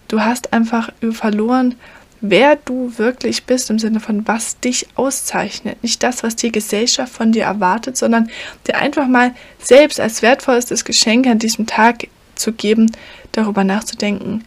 Du 0.09 0.23
hast 0.23 0.55
einfach 0.55 0.89
verloren, 1.11 1.75
wer 2.21 2.57
du 2.57 2.93
wirklich 2.97 3.45
bist, 3.45 3.71
im 3.71 3.79
Sinne 3.79 4.01
von 4.01 4.27
was 4.27 4.59
dich 4.61 4.87
auszeichnet. 4.95 5.83
Nicht 5.83 6.03
das, 6.03 6.23
was 6.23 6.37
die 6.37 6.53
Gesellschaft 6.53 7.13
von 7.13 7.33
dir 7.33 7.45
erwartet, 7.45 7.97
sondern 7.97 8.31
dir 8.67 8.77
einfach 8.77 9.07
mal 9.07 9.35
selbst 9.59 10.01
als 10.01 10.23
wertvollstes 10.23 10.85
Geschenk 10.85 11.27
an 11.27 11.39
diesem 11.39 11.67
Tag 11.67 12.09
zu 12.35 12.53
geben, 12.53 12.93
darüber 13.33 13.65
nachzudenken, 13.65 14.45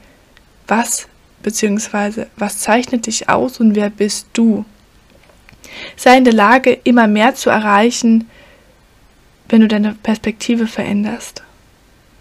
was 0.67 1.07
bzw. 1.43 2.25
was 2.35 2.59
zeichnet 2.59 3.05
dich 3.07 3.29
aus 3.29 3.59
und 3.59 3.75
wer 3.75 3.89
bist 3.89 4.27
du. 4.33 4.65
Sei 5.95 6.17
in 6.17 6.23
der 6.23 6.33
Lage, 6.33 6.71
immer 6.83 7.07
mehr 7.07 7.35
zu 7.35 7.49
erreichen, 7.49 8.29
wenn 9.47 9.61
du 9.61 9.67
deine 9.67 9.93
Perspektive 9.93 10.67
veränderst. 10.67 11.43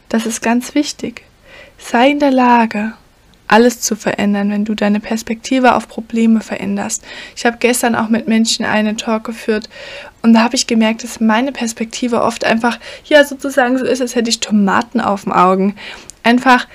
Das 0.09 0.26
ist 0.26 0.43
ganz 0.43 0.75
wichtig. 0.75 1.23
Sei 1.78 2.11
in 2.11 2.19
der 2.19 2.31
Lage, 2.31 2.95
alles 3.49 3.81
zu 3.81 3.97
verändern, 3.97 4.50
wenn 4.50 4.64
du 4.64 4.75
deine 4.75 5.00
Perspektive 5.00 5.75
auf 5.75 5.88
Probleme 5.88 6.40
veränderst. 6.40 7.05
Ich 7.37 7.45
habe 7.45 7.57
gestern 7.59 7.95
auch 7.95 8.09
mit 8.09 8.28
Menschen 8.28 8.64
einen 8.64 8.97
Talk 8.97 9.25
geführt 9.25 9.69
und 10.23 10.35
da 10.35 10.43
habe 10.43 10.57
ich 10.57 10.67
gemerkt, 10.67 11.05
dass 11.05 11.21
meine 11.21 11.52
Perspektive 11.52 12.23
oft 12.23 12.45
einfach, 12.45 12.78
ja, 13.05 13.25
sozusagen 13.25 13.78
so 13.78 13.85
ist, 13.85 14.00
als 14.00 14.14
hätte 14.14 14.31
ich 14.31 14.40
Tomaten 14.40 15.00
auf 15.00 15.25
dem 15.25 15.33
Augen. 15.33 15.75
Einfach, 16.23 16.67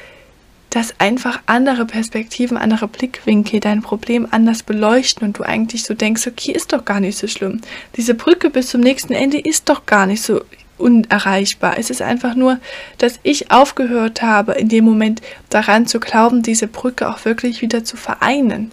dass 0.70 1.00
einfach 1.00 1.40
andere 1.46 1.86
Perspektiven, 1.86 2.58
andere 2.58 2.88
Blickwinkel 2.88 3.60
dein 3.60 3.84
Problem 3.84 4.28
anders 4.32 4.64
beleuchten 4.64 5.28
und 5.28 5.38
du 5.38 5.44
eigentlich 5.44 5.84
so 5.84 5.94
denkst, 5.94 6.26
okay, 6.26 6.52
ist 6.52 6.74
doch 6.74 6.84
gar 6.84 7.00
nicht 7.00 7.18
so 7.18 7.28
schlimm. 7.28 7.62
Diese 7.96 8.16
Brücke 8.16 8.50
bis 8.50 8.70
zum 8.70 8.82
nächsten 8.82 9.14
Ende 9.14 9.40
ist 9.40 9.70
doch 9.70 9.86
gar 9.86 10.08
nicht 10.08 10.24
so 10.24 10.42
unerreichbar. 10.78 11.78
Es 11.78 11.90
ist 11.90 12.02
einfach 12.02 12.36
nur, 12.36 12.60
dass 12.98 13.20
ich 13.24 13.52
aufgehört 13.52 14.22
habe, 14.22 14.54
in 14.54 14.70
dem 14.70 14.86
Moment 14.86 15.22
daran 15.50 15.88
zu 15.88 16.00
glauben, 16.00 16.44
diese 16.44 16.68
Brücke 16.68 17.10
auch 17.10 17.26
wirklich 17.26 17.62
wieder 17.62 17.84
zu 17.84 17.98
vereinen. 17.98 18.72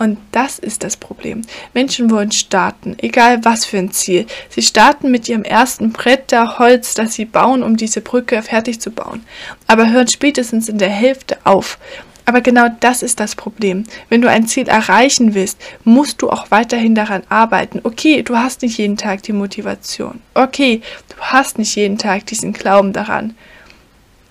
Und 0.00 0.16
das 0.32 0.58
ist 0.58 0.82
das 0.82 0.96
Problem. 0.96 1.42
Menschen 1.74 2.10
wollen 2.10 2.32
starten, 2.32 2.96
egal 3.02 3.44
was 3.44 3.66
für 3.66 3.76
ein 3.76 3.92
Ziel. 3.92 4.24
Sie 4.48 4.62
starten 4.62 5.10
mit 5.10 5.28
ihrem 5.28 5.44
ersten 5.44 5.92
Brett 5.92 6.30
der 6.30 6.58
Holz, 6.58 6.94
das 6.94 7.12
sie 7.12 7.26
bauen, 7.26 7.62
um 7.62 7.76
diese 7.76 8.00
Brücke 8.00 8.42
fertig 8.42 8.80
zu 8.80 8.92
bauen. 8.92 9.22
Aber 9.66 9.90
hören 9.90 10.08
spätestens 10.08 10.70
in 10.70 10.78
der 10.78 10.88
Hälfte 10.88 11.36
auf. 11.44 11.76
Aber 12.24 12.40
genau 12.40 12.68
das 12.80 13.02
ist 13.02 13.20
das 13.20 13.34
Problem. 13.34 13.84
Wenn 14.08 14.20
du 14.20 14.28
ein 14.28 14.46
Ziel 14.46 14.68
erreichen 14.68 15.34
willst, 15.34 15.60
musst 15.84 16.22
du 16.22 16.30
auch 16.30 16.50
weiterhin 16.50 16.94
daran 16.94 17.22
arbeiten. 17.28 17.80
Okay, 17.82 18.22
du 18.22 18.36
hast 18.36 18.62
nicht 18.62 18.78
jeden 18.78 18.96
Tag 18.96 19.22
die 19.22 19.32
Motivation. 19.32 20.20
Okay, 20.34 20.82
du 21.08 21.16
hast 21.20 21.58
nicht 21.58 21.74
jeden 21.76 21.98
Tag 21.98 22.26
diesen 22.26 22.52
Glauben 22.52 22.92
daran. 22.92 23.34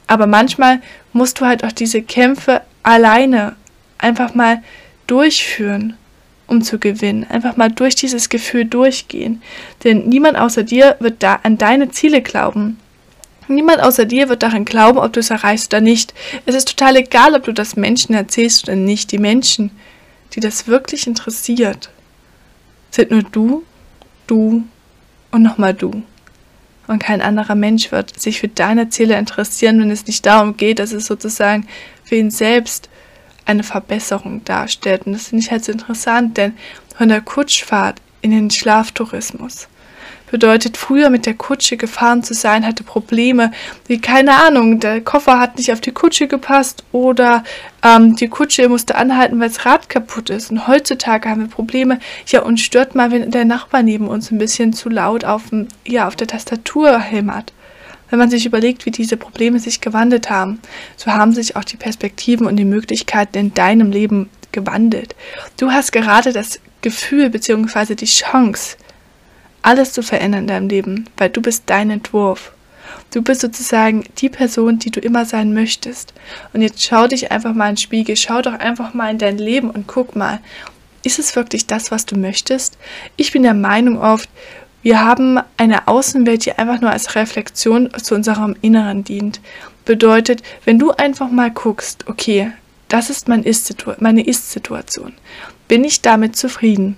Aber 0.08 0.28
manchmal 0.28 0.82
musst 1.14 1.40
du 1.40 1.46
halt 1.46 1.64
auch 1.64 1.72
diese 1.72 2.02
Kämpfe 2.02 2.62
alleine 2.84 3.56
einfach 3.98 4.34
mal 4.34 4.64
durchführen, 5.08 5.96
um 6.48 6.62
zu 6.62 6.80
gewinnen. 6.80 7.26
Einfach 7.30 7.58
mal 7.58 7.70
durch 7.70 7.96
dieses 7.96 8.30
Gefühl 8.30 8.66
durchgehen. 8.66 9.42
Denn 9.84 10.08
niemand 10.10 10.38
außer 10.38 10.64
dir 10.64 10.96
wird 11.00 11.22
da 11.22 11.40
an 11.44 11.58
deine 11.58 11.90
Ziele 11.90 12.22
glauben. 12.22 12.80
Niemand 13.50 13.82
außer 13.82 14.06
dir 14.06 14.30
wird 14.30 14.44
daran 14.44 14.64
glauben, 14.64 15.00
ob 15.00 15.12
du 15.12 15.20
es 15.20 15.32
erreichst 15.32 15.74
oder 15.74 15.82
nicht. 15.82 16.14
Es 16.46 16.54
ist 16.54 16.68
total 16.68 16.98
egal, 16.98 17.34
ob 17.34 17.46
du 17.46 17.52
das 17.52 17.76
Menschen 17.76 18.14
erzählst 18.14 18.66
oder 18.66 18.76
nicht. 18.76 19.12
Die 19.12 19.18
Menschen, 19.18 19.72
die 20.34 20.40
das 20.40 20.68
wirklich 20.68 21.08
interessiert, 21.08 21.90
sind 22.92 23.10
nur 23.10 23.24
du, 23.24 23.64
du 24.28 24.64
und 25.32 25.42
nochmal 25.42 25.74
du. 25.74 26.04
Und 26.86 27.02
kein 27.02 27.22
anderer 27.22 27.56
Mensch 27.56 27.92
wird 27.92 28.20
sich 28.20 28.40
für 28.40 28.48
deine 28.48 28.90
Ziele 28.90 29.18
interessieren, 29.18 29.80
wenn 29.80 29.90
es 29.90 30.06
nicht 30.06 30.28
darum 30.28 30.56
geht, 30.56 30.78
dass 30.78 30.92
es 30.92 31.08
sozusagen 31.08 31.68
für 32.04 32.18
ihn 32.18 32.30
selbst 32.30 32.88
eine 33.46 33.64
Verbesserung 33.64 34.46
darstellt. 34.46 35.08
Und 35.08 35.14
das 35.14 35.30
finde 35.30 35.44
ich 35.44 35.52
halt 35.52 35.66
so 35.66 35.72
interessant, 35.72 36.38
denn 36.38 36.54
von 36.96 37.10
der 37.10 37.22
Kutschfahrt 37.22 38.00
in 38.22 38.30
den 38.30 38.52
Schlaftourismus 38.52 39.68
bedeutet 40.32 40.78
früher 40.78 41.10
mit 41.10 41.26
der 41.26 41.34
Kutsche 41.34 41.78
gefahren 41.78 42.24
zu 42.24 42.34
sein, 42.34 42.66
hatte 42.66 42.84
Probleme, 42.84 43.52
wie 43.88 44.00
keine 44.00 44.44
Ahnung, 44.44 44.80
der 44.80 45.02
Koffer 45.02 45.40
hat 45.40 45.58
nicht 45.58 45.72
auf 45.72 45.82
die 45.82 45.92
Kutsche 45.92 46.28
gepasst 46.28 46.84
oder 46.92 47.44
ähm, 47.84 48.16
die 48.16 48.28
Kutsche 48.28 48.70
musste 48.70 48.96
anhalten, 48.96 49.40
weil 49.40 49.50
das 49.50 49.66
Rad 49.66 49.90
kaputt 49.90 50.30
ist. 50.30 50.52
Und 50.52 50.68
heutzutage 50.68 51.30
haben 51.30 51.42
wir 51.42 51.48
Probleme, 51.50 52.00
ja, 52.28 52.42
uns 52.42 52.62
stört 52.62 52.96
mal, 52.96 53.12
wenn 53.12 53.32
der 53.32 53.46
Nachbar 53.46 53.84
neben 53.84 54.08
uns 54.08 54.32
ein 54.32 54.38
bisschen 54.38 54.74
zu 54.74 54.90
laut 54.90 55.26
auf, 55.26 55.50
dem, 55.50 55.68
ja, 55.86 56.08
auf 56.08 56.16
der 56.16 56.28
Tastatur 56.28 57.00
hämmert. 57.00 57.54
Wenn 58.10 58.20
man 58.20 58.30
sich 58.30 58.46
überlegt, 58.46 58.86
wie 58.86 58.92
diese 58.92 59.18
Probleme 59.18 59.60
sich 59.60 59.82
gewandelt 59.82 60.30
haben, 60.30 60.60
so 60.96 61.12
haben 61.12 61.32
sich 61.32 61.56
auch 61.56 61.64
die 61.64 61.78
Perspektiven 61.78 62.48
und 62.48 62.56
die 62.56 62.66
Möglichkeiten 62.66 63.38
in 63.38 63.54
deinem 63.54 63.92
Leben 63.92 64.30
gewandelt. 64.52 65.16
Du 65.58 65.72
hast 65.72 65.92
gerade 65.92 66.34
das 66.34 66.60
Gefühl 66.82 67.30
bzw. 67.30 67.94
die 67.94 68.06
Chance, 68.06 68.78
alles 69.62 69.94
zu 69.94 70.04
verändern 70.04 70.42
in 70.42 70.48
deinem 70.48 70.70
Leben, 70.70 71.06
weil 71.18 71.30
du 71.30 71.42
bist 71.42 71.64
dein 71.68 71.90
Entwurf. 71.90 72.52
Du 73.12 73.22
bist 73.22 73.42
sozusagen 73.42 74.04
die 74.18 74.30
Person, 74.30 74.80
die 74.80 74.92
du 74.92 75.00
immer 75.00 75.26
sein 75.26 75.54
möchtest. 75.54 76.14
Und 76.54 76.62
jetzt 76.62 76.84
schau 76.84 77.08
dich 77.08 77.32
einfach 77.32 77.54
mal 77.54 77.70
in 77.70 77.76
den 77.76 77.82
Spiegel, 77.82 78.16
schau 78.16 78.42
doch 78.42 78.54
einfach 78.54 78.94
mal 78.94 79.12
in 79.12 79.18
dein 79.18 79.38
Leben 79.38 79.70
und 79.70 79.88
guck 79.88 80.16
mal, 80.16 80.40
ist 81.04 81.20
es 81.20 81.36
wirklich 81.36 81.66
das, 81.66 81.92
was 81.92 82.06
du 82.06 82.18
möchtest? 82.18 82.78
Ich 83.16 83.32
bin 83.32 83.44
der 83.44 83.54
Meinung 83.54 84.00
oft, 84.00 84.30
wir 84.82 85.02
haben 85.04 85.40
eine 85.58 85.88
Außenwelt, 85.88 86.46
die 86.46 86.54
einfach 86.54 86.80
nur 86.82 86.92
als 86.92 87.16
Reflexion 87.16 87.90
zu 88.02 88.16
unserem 88.16 88.56
Inneren 88.62 89.04
dient. 89.04 89.42
Bedeutet, 89.86 90.42
wenn 90.66 90.80
du 90.80 90.92
einfach 90.92 91.30
mal 91.30 91.52
guckst, 91.52 92.08
okay, 92.08 92.52
das 92.88 93.10
ist 93.10 93.28
mein 93.28 93.44
Ist 93.44 93.74
meine 94.00 94.26
Ist-Situation. 94.26 95.14
Bin 95.68 95.84
ich 95.84 96.02
damit 96.02 96.36
zufrieden? 96.36 96.98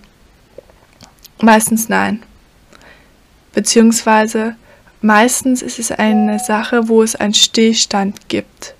Meistens 1.41 1.89
nein. 1.89 2.23
Beziehungsweise 3.53 4.55
meistens 5.01 5.61
ist 5.61 5.79
es 5.79 5.91
eine 5.91 6.39
Sache, 6.39 6.87
wo 6.87 7.03
es 7.03 7.15
einen 7.15 7.33
Stillstand 7.33 8.29
gibt. 8.29 8.75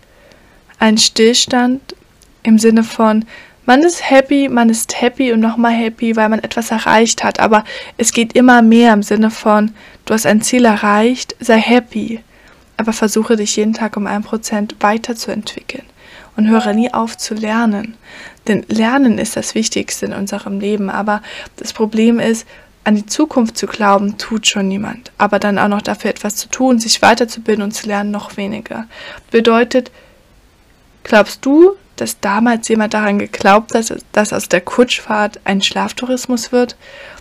Ein 0.80 0.98
Stillstand 0.98 1.96
im 2.44 2.58
Sinne 2.58 2.84
von, 2.84 3.26
man 3.66 3.84
ist 3.84 4.10
happy, 4.10 4.50
man 4.50 4.70
ist 4.70 5.02
happy 5.02 5.32
und 5.32 5.40
nochmal 5.40 5.74
happy, 5.74 6.16
weil 6.16 6.30
man 6.30 6.40
etwas 6.40 6.72
erreicht 6.72 7.24
hat. 7.24 7.40
Aber 7.40 7.64
es 7.98 8.12
geht 8.12 8.34
immer 8.34 8.62
mehr 8.62 8.94
im 8.94 9.04
Sinne 9.04 9.30
von, 9.30 9.72
du 10.06 10.14
hast 10.14 10.26
ein 10.26 10.42
Ziel 10.42 10.66
erreicht, 10.66 11.36
sei 11.40 11.60
happy. 11.60 12.22
Aber 12.78 12.94
versuche 12.94 13.36
dich 13.36 13.56
jeden 13.56 13.74
Tag 13.74 13.96
um 13.98 14.08
ein 14.08 14.24
Prozent 14.24 14.76
weiterzuentwickeln 14.80 15.86
und 16.36 16.50
höre 16.50 16.74
nie 16.74 16.92
auf 16.92 17.18
zu 17.18 17.36
lernen. 17.36 17.96
Denn 18.48 18.66
Lernen 18.68 19.20
ist 19.20 19.36
das 19.36 19.54
Wichtigste 19.54 20.08
in 20.08 20.14
unserem 20.14 20.60
Leben. 20.60 20.90
Aber 20.90 21.22
das 21.58 21.74
Problem 21.74 22.20
ist, 22.20 22.48
an 22.84 22.96
die 22.96 23.06
Zukunft 23.06 23.58
zu 23.58 23.68
glauben, 23.68 24.18
tut 24.18 24.48
schon 24.48 24.68
niemand. 24.68 25.12
Aber 25.18 25.40
dann 25.40 25.60
auch 25.60 25.68
noch 25.68 25.82
dafür 25.82 26.10
etwas 26.10 26.36
zu 26.36 26.50
tun, 26.50 26.80
sich 26.80 27.02
weiterzubilden 27.02 27.64
und 27.64 27.72
zu 27.72 27.88
lernen, 27.88 28.12
noch 28.12 28.38
weniger. 28.38 28.88
Bedeutet, 29.30 29.92
glaubst 31.04 31.46
du, 31.46 31.74
dass 31.96 32.20
damals 32.20 32.68
jemand 32.68 32.94
daran 32.94 33.20
geglaubt 33.20 33.76
hat, 33.76 33.94
dass 34.12 34.34
aus 34.34 34.50
der 34.50 34.62
Kutschfahrt 34.62 35.40
ein 35.44 35.62
Schlaftourismus 35.62 36.52
wird? 36.52 36.76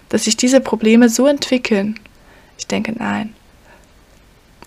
Dass 0.09 0.25
sich 0.25 0.37
diese 0.37 0.61
Probleme 0.61 1.09
so 1.09 1.26
entwickeln? 1.26 2.00
Ich 2.59 2.67
denke 2.67 2.93
nein. 2.93 3.35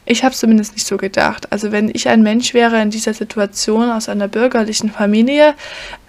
Ich 0.05 0.25
habe 0.25 0.36
zumindest 0.36 0.74
nicht 0.74 0.86
so 0.86 0.98
gedacht. 0.98 1.51
Also 1.51 1.72
wenn 1.72 1.89
ich 1.93 2.10
ein 2.10 2.24
Mensch 2.24 2.53
wäre 2.53 2.81
in 2.81 2.89
dieser 2.89 3.13
Situation 3.13 3.89
aus 3.89 4.10
einer 4.10 4.27
bürgerlichen 4.27 4.91
Familie, 4.91 5.53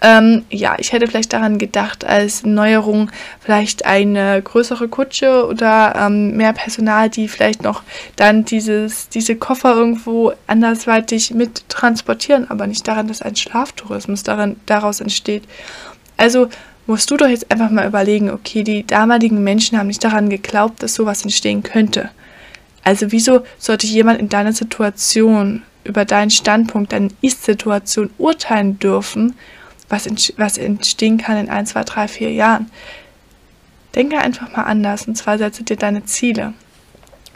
ähm, 0.01 0.43
ja, 0.49 0.75
ich 0.77 0.91
hätte 0.91 1.07
vielleicht 1.07 1.31
daran 1.31 1.57
gedacht, 1.57 2.03
als 2.05 2.43
Neuerung 2.43 3.09
vielleicht 3.39 3.85
eine 3.85 4.41
größere 4.41 4.89
Kutsche 4.89 5.47
oder 5.47 5.95
ähm, 5.97 6.35
mehr 6.35 6.51
Personal, 6.51 7.09
die 7.09 7.29
vielleicht 7.29 7.63
noch 7.63 7.83
dann 8.17 8.43
dieses, 8.43 9.07
diese 9.07 9.37
Koffer 9.37 9.73
irgendwo 9.75 10.33
andersweitig 10.45 11.33
mit 11.33 11.69
transportieren, 11.69 12.49
aber 12.49 12.67
nicht 12.67 12.85
daran, 12.87 13.07
dass 13.07 13.21
ein 13.21 13.37
Schlaftourismus 13.37 14.23
daran, 14.23 14.57
daraus 14.65 14.99
entsteht. 14.99 15.43
Also 16.17 16.49
musst 16.85 17.09
du 17.09 17.17
doch 17.17 17.27
jetzt 17.27 17.49
einfach 17.49 17.69
mal 17.69 17.87
überlegen, 17.87 18.29
okay, 18.29 18.63
die 18.63 18.85
damaligen 18.85 19.41
Menschen 19.41 19.77
haben 19.77 19.87
nicht 19.87 20.03
daran 20.03 20.29
geglaubt, 20.29 20.83
dass 20.83 20.95
sowas 20.95 21.23
entstehen 21.23 21.63
könnte. 21.63 22.09
Also 22.85 23.11
wieso 23.11 23.43
sollte 23.57 23.87
jemand 23.87 24.19
in 24.19 24.29
deiner 24.29 24.53
Situation 24.53 25.63
über 25.83 26.05
deinen 26.05 26.29
Standpunkt, 26.29 26.93
deine 26.93 27.09
Ist-Situation 27.21 28.11
urteilen 28.19 28.79
dürfen, 28.79 29.35
was, 29.89 30.07
was 30.37 30.57
entstehen 30.57 31.17
kann 31.17 31.37
in 31.37 31.49
1, 31.49 31.71
2, 31.71 31.83
3, 31.83 32.07
4 32.07 32.31
Jahren? 32.31 32.71
Denke 33.95 34.19
einfach 34.19 34.51
mal 34.55 34.63
anders 34.63 35.07
und 35.07 35.15
zwar 35.17 35.37
setze 35.37 35.63
dir 35.63 35.77
deine 35.77 36.05
Ziele. 36.05 36.53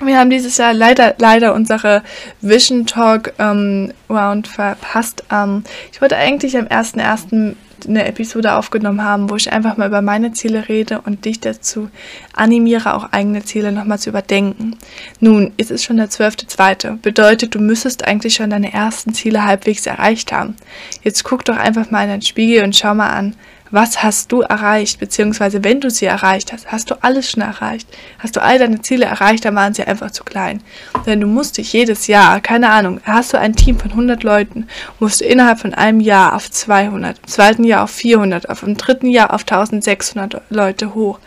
Wir 0.02 0.18
haben 0.18 0.30
dieses 0.30 0.58
Jahr 0.58 0.74
leider, 0.74 1.16
leider 1.18 1.54
unsere 1.54 2.04
Vision 2.42 2.86
Talk 2.86 3.34
ähm, 3.38 3.92
Round 4.10 4.48
verpasst. 4.48 5.24
Ähm, 5.32 5.64
ich 5.92 6.02
wollte 6.02 6.16
eigentlich 6.16 6.58
am 6.58 6.66
1.1 6.66 7.56
eine 7.88 8.06
Episode 8.06 8.56
aufgenommen 8.56 9.04
haben, 9.04 9.30
wo 9.30 9.36
ich 9.36 9.52
einfach 9.52 9.78
mal 9.78 9.88
über 9.88 10.02
meine 10.02 10.34
Ziele 10.34 10.68
rede 10.68 11.02
und 11.02 11.26
dich 11.26 11.40
dazu 11.40 11.90
animiere, 12.34 12.94
auch 12.94 13.12
eigene 13.12 13.44
Ziele 13.44 13.72
nochmal 13.72 14.00
zu 14.00 14.10
überdenken. 14.10 14.78
Nun, 15.20 15.54
es 15.58 15.72
ist 15.72 15.84
schon 15.84 15.98
der 15.98 16.10
12.2. 16.10 16.98
Bedeutet, 16.98 17.56
du 17.56 17.60
müsstest 17.60 18.06
eigentlich 18.06 18.36
schon 18.36 18.50
deine 18.50 18.74
ersten 18.74 19.14
Ziele 19.14 19.46
halbwegs 19.46 19.86
erreicht 19.86 20.32
haben. 20.32 20.56
Jetzt 21.04 21.24
guck 21.24 21.46
doch 21.46 21.58
einfach 21.58 21.92
mal 21.92 22.04
in 22.04 22.10
den 22.10 22.22
Spiegel 22.22 22.64
und 22.64 22.76
schau 22.76 22.94
mal 22.94 23.10
an, 23.10 23.36
was 23.72 24.04
hast 24.04 24.32
du 24.32 24.42
erreicht, 24.42 25.00
beziehungsweise 25.00 25.64
wenn 25.64 25.80
du 25.80 25.90
sie 25.90 26.06
erreicht 26.06 26.52
hast, 26.52 26.72
hast 26.72 26.90
du 26.90 26.96
alles 27.02 27.30
schon 27.30 27.44
erreicht. 27.44 27.88
Hast 28.18 28.36
du 28.36 28.42
all 28.42 28.58
deine 28.60 28.82
Ziele 28.82 29.06
erreicht, 29.06 29.46
dann 29.46 29.56
waren 29.56 29.74
sie 29.74 29.84
einfach 29.84 30.12
zu 30.12 30.24
klein. 30.24 30.62
Denn 31.06 31.22
du 31.22 31.28
musst 31.28 31.58
dich 31.58 31.72
jedes 31.74 32.08
Jahr, 32.08 32.42
keine 32.42 32.70
Ahnung, 32.70 33.00
hast 33.04 33.34
du 33.34 33.40
ein 33.40 33.56
Team 33.56 33.80
von 33.80 33.92
100 33.92 34.24
Leuten, 34.24 34.68
musst 35.00 35.22
du 35.22 35.26
innerhalb 35.26 35.60
von 35.60 35.74
einem 35.74 36.00
Jahr 36.00 36.36
auf 36.36 36.50
200, 36.50 37.20
im 37.20 37.28
zweiten 37.28 37.64
Jahr 37.64 37.84
auf 37.84 37.92
400, 37.92 38.50
auf 38.50 38.62
dem 38.62 38.78
dritten 38.78 39.08
Jahr 39.08 39.34
auf 39.34 39.42
1600 39.42 40.42
Leute 40.50 40.96
hoch. 40.96 41.20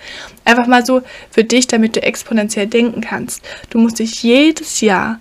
Einfach 0.45 0.67
mal 0.67 0.85
so 0.85 1.03
für 1.31 1.45
dich, 1.45 1.67
damit 1.67 1.97
du 1.97 2.03
exponentiell 2.03 2.67
denken 2.67 3.01
kannst. 3.01 3.43
Du 3.71 3.79
musst 3.79 3.99
dich 3.99 4.23
jedes 4.23 4.81
Jahr 4.81 5.21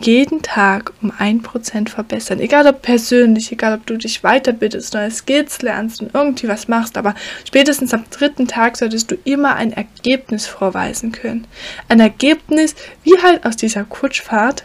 jeden 0.00 0.42
Tag 0.42 0.92
um 1.02 1.12
ein 1.16 1.42
Prozent 1.42 1.90
verbessern. 1.90 2.40
Egal 2.40 2.66
ob 2.66 2.82
persönlich, 2.82 3.52
egal 3.52 3.74
ob 3.74 3.86
du 3.86 3.96
dich 3.96 4.22
weiterbildest, 4.22 4.94
neue 4.94 5.10
Skills 5.10 5.62
lernst 5.62 6.00
und 6.02 6.14
irgendwie 6.14 6.48
was 6.48 6.68
machst, 6.68 6.96
aber 6.96 7.14
spätestens 7.44 7.94
am 7.94 8.04
dritten 8.10 8.48
Tag 8.48 8.76
solltest 8.76 9.10
du 9.10 9.16
immer 9.24 9.56
ein 9.56 9.72
Ergebnis 9.72 10.46
vorweisen 10.46 11.12
können. 11.12 11.46
Ein 11.88 12.00
Ergebnis, 12.00 12.74
wie 13.02 13.20
halt 13.22 13.44
aus 13.44 13.56
dieser 13.56 13.84
Kutschfahrt 13.84 14.64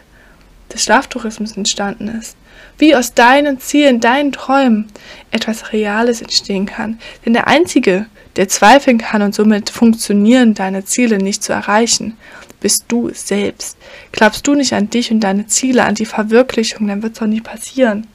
des 0.72 0.84
Schlaftourismus 0.84 1.56
entstanden 1.56 2.08
ist. 2.08 2.36
Wie 2.78 2.94
aus 2.96 3.14
deinen 3.14 3.60
Zielen, 3.60 4.00
deinen 4.00 4.32
Träumen 4.32 4.86
etwas 5.30 5.72
Reales 5.72 6.20
entstehen 6.20 6.66
kann. 6.66 6.98
Denn 7.24 7.32
der 7.32 7.46
Einzige, 7.46 8.06
der 8.36 8.48
zweifeln 8.48 8.98
kann 8.98 9.22
und 9.22 9.34
somit 9.34 9.70
funktionieren, 9.70 10.54
deine 10.54 10.84
Ziele 10.84 11.18
nicht 11.18 11.42
zu 11.42 11.52
erreichen, 11.52 12.16
bist 12.64 12.86
du 12.88 13.10
selbst. 13.12 13.76
Glaubst 14.10 14.46
du 14.46 14.54
nicht 14.54 14.72
an 14.72 14.88
dich 14.88 15.10
und 15.10 15.20
deine 15.20 15.46
Ziele, 15.46 15.84
an 15.84 15.94
die 15.94 16.06
Verwirklichung, 16.06 16.88
dann 16.88 17.02
wird 17.02 17.14
es 17.14 17.20
auch 17.20 17.26
nie 17.26 17.42
passieren. 17.42 18.06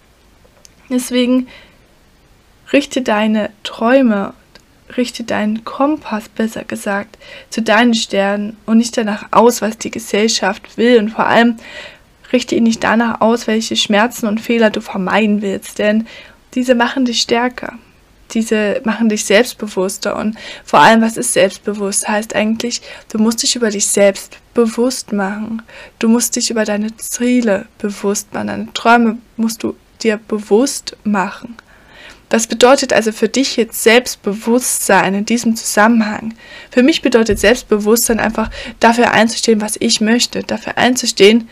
Deswegen 0.89 1.45
Richte 2.71 3.01
deine 3.01 3.49
Träume, 3.63 4.33
richte 4.95 5.23
deinen 5.23 5.63
Kompass, 5.63 6.29
besser 6.29 6.63
gesagt, 6.63 7.17
zu 7.49 7.61
deinen 7.61 7.95
Sternen 7.95 8.57
und 8.65 8.77
nicht 8.77 8.95
danach 8.95 9.27
aus, 9.31 9.61
was 9.61 9.77
die 9.79 9.89
Gesellschaft 9.89 10.77
will. 10.77 10.99
Und 10.99 11.09
vor 11.09 11.25
allem 11.25 11.57
richte 12.31 12.55
ihn 12.55 12.63
nicht 12.63 12.83
danach 12.83 13.21
aus, 13.21 13.47
welche 13.47 13.75
Schmerzen 13.75 14.27
und 14.27 14.39
Fehler 14.39 14.69
du 14.69 14.81
vermeiden 14.81 15.41
willst, 15.41 15.79
denn 15.79 16.05
diese 16.53 16.75
machen 16.75 17.05
dich 17.05 17.21
stärker. 17.21 17.73
Diese 18.33 18.81
machen 18.83 19.09
dich 19.09 19.25
selbstbewusster 19.25 20.15
und 20.15 20.37
vor 20.63 20.79
allem, 20.79 21.01
was 21.01 21.17
ist 21.17 21.33
selbstbewusst? 21.33 22.07
Heißt 22.07 22.35
eigentlich, 22.35 22.81
du 23.11 23.17
musst 23.17 23.43
dich 23.43 23.55
über 23.55 23.69
dich 23.69 23.87
selbst 23.87 24.37
bewusst 24.53 25.13
machen. 25.13 25.61
Du 25.99 26.09
musst 26.09 26.35
dich 26.35 26.51
über 26.51 26.65
deine 26.65 26.95
Ziele 26.97 27.65
bewusst 27.77 28.33
machen. 28.33 28.47
Deine 28.47 28.73
Träume 28.73 29.17
musst 29.37 29.63
du 29.63 29.75
dir 30.01 30.17
bewusst 30.17 30.95
machen. 31.03 31.57
Das 32.29 32.45
bedeutet 32.45 32.93
also 32.93 33.11
für 33.11 33.27
dich 33.27 33.57
jetzt 33.57 33.81
Selbstbewusstsein 33.81 35.15
in 35.15 35.25
diesem 35.25 35.55
Zusammenhang. 35.55 36.35
Für 36.69 36.83
mich 36.83 37.01
bedeutet 37.01 37.39
Selbstbewusstsein 37.39 38.19
einfach 38.19 38.51
dafür 38.79 39.11
einzustehen, 39.11 39.61
was 39.61 39.77
ich 39.79 39.99
möchte, 39.99 40.43
dafür 40.43 40.77
einzustehen, 40.77 41.49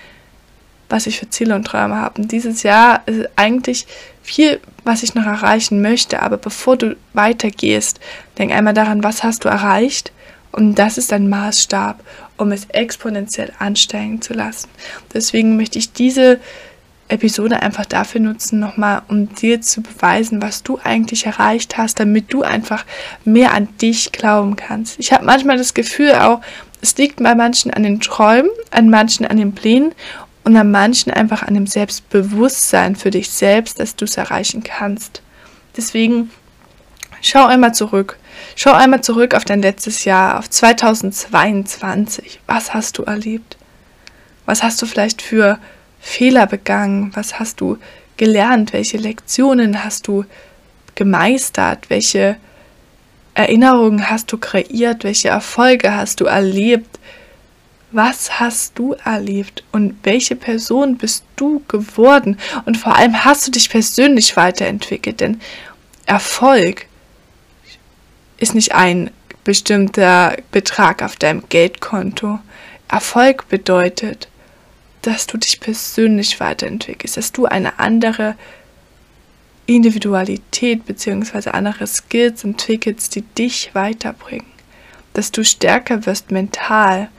was 0.88 1.08
ich 1.08 1.20
für 1.20 1.30
Ziele 1.30 1.56
und 1.56 1.66
Träume 1.66 1.96
habe. 1.96 2.22
Und 2.22 2.32
dieses 2.32 2.62
Jahr 2.62 3.02
ist 3.08 3.28
eigentlich 3.36 3.88
viel, 4.28 4.60
was 4.84 5.04
ich 5.04 5.16
noch 5.16 5.26
erreichen 5.26 5.82
möchte. 5.82 6.22
Aber 6.22 6.38
bevor 6.38 6.78
du 6.78 6.96
weitergehst, 7.14 8.00
denk 8.38 8.52
einmal 8.52 8.74
daran, 8.74 9.04
was 9.04 9.24
hast 9.24 9.46
du 9.46 9.50
erreicht? 9.50 10.12
Und 10.52 10.76
das 10.76 10.98
ist 10.98 11.14
ein 11.14 11.30
Maßstab, 11.30 12.04
um 12.38 12.52
es 12.52 12.66
exponentiell 12.70 13.54
ansteigen 13.60 14.22
zu 14.22 14.34
lassen. 14.34 14.70
Deswegen 15.14 15.56
möchte 15.58 15.80
ich 15.80 15.94
diese 15.94 16.40
Episode 17.10 17.62
einfach 17.62 17.86
dafür 17.86 18.20
nutzen, 18.20 18.60
nochmal, 18.60 19.02
um 19.08 19.34
dir 19.34 19.62
zu 19.62 19.82
beweisen, 19.82 20.42
was 20.42 20.64
du 20.64 20.78
eigentlich 20.84 21.26
erreicht 21.26 21.78
hast, 21.78 22.00
damit 22.00 22.34
du 22.34 22.44
einfach 22.44 22.86
mehr 23.24 23.54
an 23.54 23.70
dich 23.78 24.12
glauben 24.12 24.58
kannst. 24.58 25.00
Ich 25.00 25.14
habe 25.14 25.26
manchmal 25.26 25.58
das 25.58 25.74
Gefühl 25.74 26.14
auch, 26.16 26.42
es 26.82 26.98
liegt 26.98 27.24
bei 27.24 27.34
manchen 27.34 27.72
an 27.72 27.84
den 27.84 28.02
Träumen, 28.02 28.52
an 28.72 28.90
manchen 28.90 29.26
an 29.26 29.38
den 29.38 29.54
Plänen 29.54 29.94
und 30.48 30.56
an 30.56 30.72
manchen 30.72 31.12
einfach 31.12 31.44
an 31.44 31.56
dem 31.56 31.68
Selbstbewusstsein 31.68 32.96
für 32.96 33.12
dich 33.12 33.30
selbst, 33.30 33.82
dass 33.82 33.98
du 33.98 34.06
es 34.06 34.16
erreichen 34.16 34.64
kannst. 34.64 35.22
Deswegen 35.76 36.32
schau 37.22 37.46
einmal 37.46 37.74
zurück. 37.74 38.18
Schau 38.56 38.72
einmal 38.72 39.02
zurück 39.02 39.36
auf 39.36 39.44
dein 39.44 39.62
letztes 39.62 40.06
Jahr, 40.06 40.40
auf 40.40 40.50
2022. 40.50 42.40
Was 42.48 42.74
hast 42.74 42.98
du 42.98 43.04
erlebt? 43.04 43.58
Was 44.46 44.64
hast 44.64 44.82
du 44.82 44.86
vielleicht 44.86 45.22
für 45.22 45.60
Fehler 46.00 46.48
begangen? 46.48 47.12
Was 47.14 47.40
hast 47.40 47.60
du 47.60 47.78
gelernt? 48.16 48.72
Welche 48.72 48.98
Lektionen 48.98 49.84
hast 49.84 50.08
du 50.08 50.24
gemeistert? 50.96 51.90
Welche 51.90 52.38
Erinnerungen 53.34 54.10
hast 54.10 54.32
du 54.32 54.38
kreiert? 54.38 55.04
Welche 55.04 55.28
Erfolge 55.28 55.94
hast 55.94 56.22
du 56.22 56.26
erlebt? 56.26 56.97
Was 57.92 58.40
hast 58.40 58.78
du 58.78 58.94
erlebt 58.94 59.64
und 59.72 59.96
welche 60.04 60.36
Person 60.36 60.98
bist 60.98 61.24
du 61.38 61.62
geworden? 61.68 62.38
Und 62.66 62.78
vor 62.78 62.96
allem 62.96 63.24
hast 63.24 63.48
du 63.48 63.52
dich 63.52 63.70
persönlich 63.70 64.36
weiterentwickelt, 64.36 65.22
denn 65.22 65.40
Erfolg 66.06 66.86
ist 68.38 68.56
nicht 68.56 68.74
ein 68.74 69.12
bestimmter 69.44 70.36
Betrag 70.52 71.02
auf 71.02 71.16
deinem 71.16 71.44
Geldkonto. 71.48 72.40
Erfolg 72.90 73.48
bedeutet, 73.48 74.28
dass 75.02 75.26
du 75.26 75.38
dich 75.38 75.62
persönlich 75.62 76.40
weiterentwickelst, 76.42 77.16
dass 77.16 77.32
du 77.32 77.46
eine 77.46 77.80
andere 77.80 78.36
Individualität 79.66 80.86
bzw. 80.86 81.52
andere 81.52 81.88
Skills 81.88 82.44
entwickelst, 82.44 83.16
die 83.16 83.22
dich 83.22 83.74
weiterbringen, 83.74 84.52
dass 85.14 85.32
du 85.32 85.44
stärker 85.44 86.06
wirst 86.06 86.32
mental, 86.32 87.10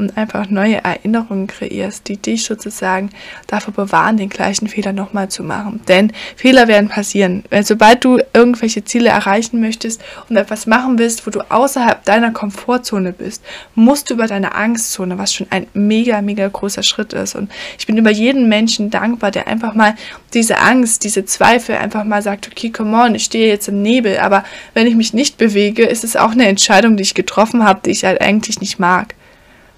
und 0.00 0.16
einfach 0.16 0.48
neue 0.48 0.82
Erinnerungen 0.82 1.46
kreierst, 1.46 2.08
die 2.08 2.16
dich 2.16 2.44
sozusagen 2.44 3.10
davor 3.46 3.74
bewahren, 3.74 4.16
den 4.16 4.30
gleichen 4.30 4.66
Fehler 4.66 4.92
nochmal 4.92 5.28
zu 5.28 5.44
machen. 5.44 5.80
Denn 5.86 6.12
Fehler 6.36 6.66
werden 6.66 6.88
passieren. 6.88 7.44
Sobald 7.62 8.04
du 8.04 8.18
irgendwelche 8.32 8.84
Ziele 8.84 9.10
erreichen 9.10 9.60
möchtest 9.60 10.02
und 10.28 10.36
etwas 10.36 10.66
machen 10.66 10.98
willst, 10.98 11.26
wo 11.26 11.30
du 11.30 11.40
außerhalb 11.50 12.04
deiner 12.04 12.32
Komfortzone 12.32 13.12
bist, 13.12 13.44
musst 13.74 14.10
du 14.10 14.14
über 14.14 14.26
deine 14.26 14.54
Angstzone, 14.54 15.18
was 15.18 15.34
schon 15.34 15.46
ein 15.50 15.66
mega, 15.74 16.22
mega 16.22 16.48
großer 16.48 16.82
Schritt 16.82 17.12
ist. 17.12 17.34
Und 17.34 17.50
ich 17.78 17.86
bin 17.86 17.96
über 17.98 18.10
jeden 18.10 18.48
Menschen 18.48 18.90
dankbar, 18.90 19.30
der 19.30 19.46
einfach 19.46 19.74
mal 19.74 19.94
diese 20.32 20.58
Angst, 20.58 21.04
diese 21.04 21.24
Zweifel 21.26 21.76
einfach 21.76 22.04
mal 22.04 22.22
sagt, 22.22 22.48
okay, 22.48 22.70
come 22.70 22.96
on, 22.96 23.14
ich 23.14 23.24
stehe 23.24 23.48
jetzt 23.48 23.68
im 23.68 23.82
Nebel, 23.82 24.18
aber 24.18 24.44
wenn 24.74 24.86
ich 24.86 24.94
mich 24.94 25.12
nicht 25.12 25.36
bewege, 25.36 25.84
ist 25.84 26.04
es 26.04 26.16
auch 26.16 26.30
eine 26.30 26.46
Entscheidung, 26.46 26.96
die 26.96 27.02
ich 27.02 27.14
getroffen 27.14 27.64
habe, 27.64 27.80
die 27.84 27.90
ich 27.90 28.04
halt 28.04 28.20
eigentlich 28.20 28.60
nicht 28.60 28.78
mag. 28.78 29.14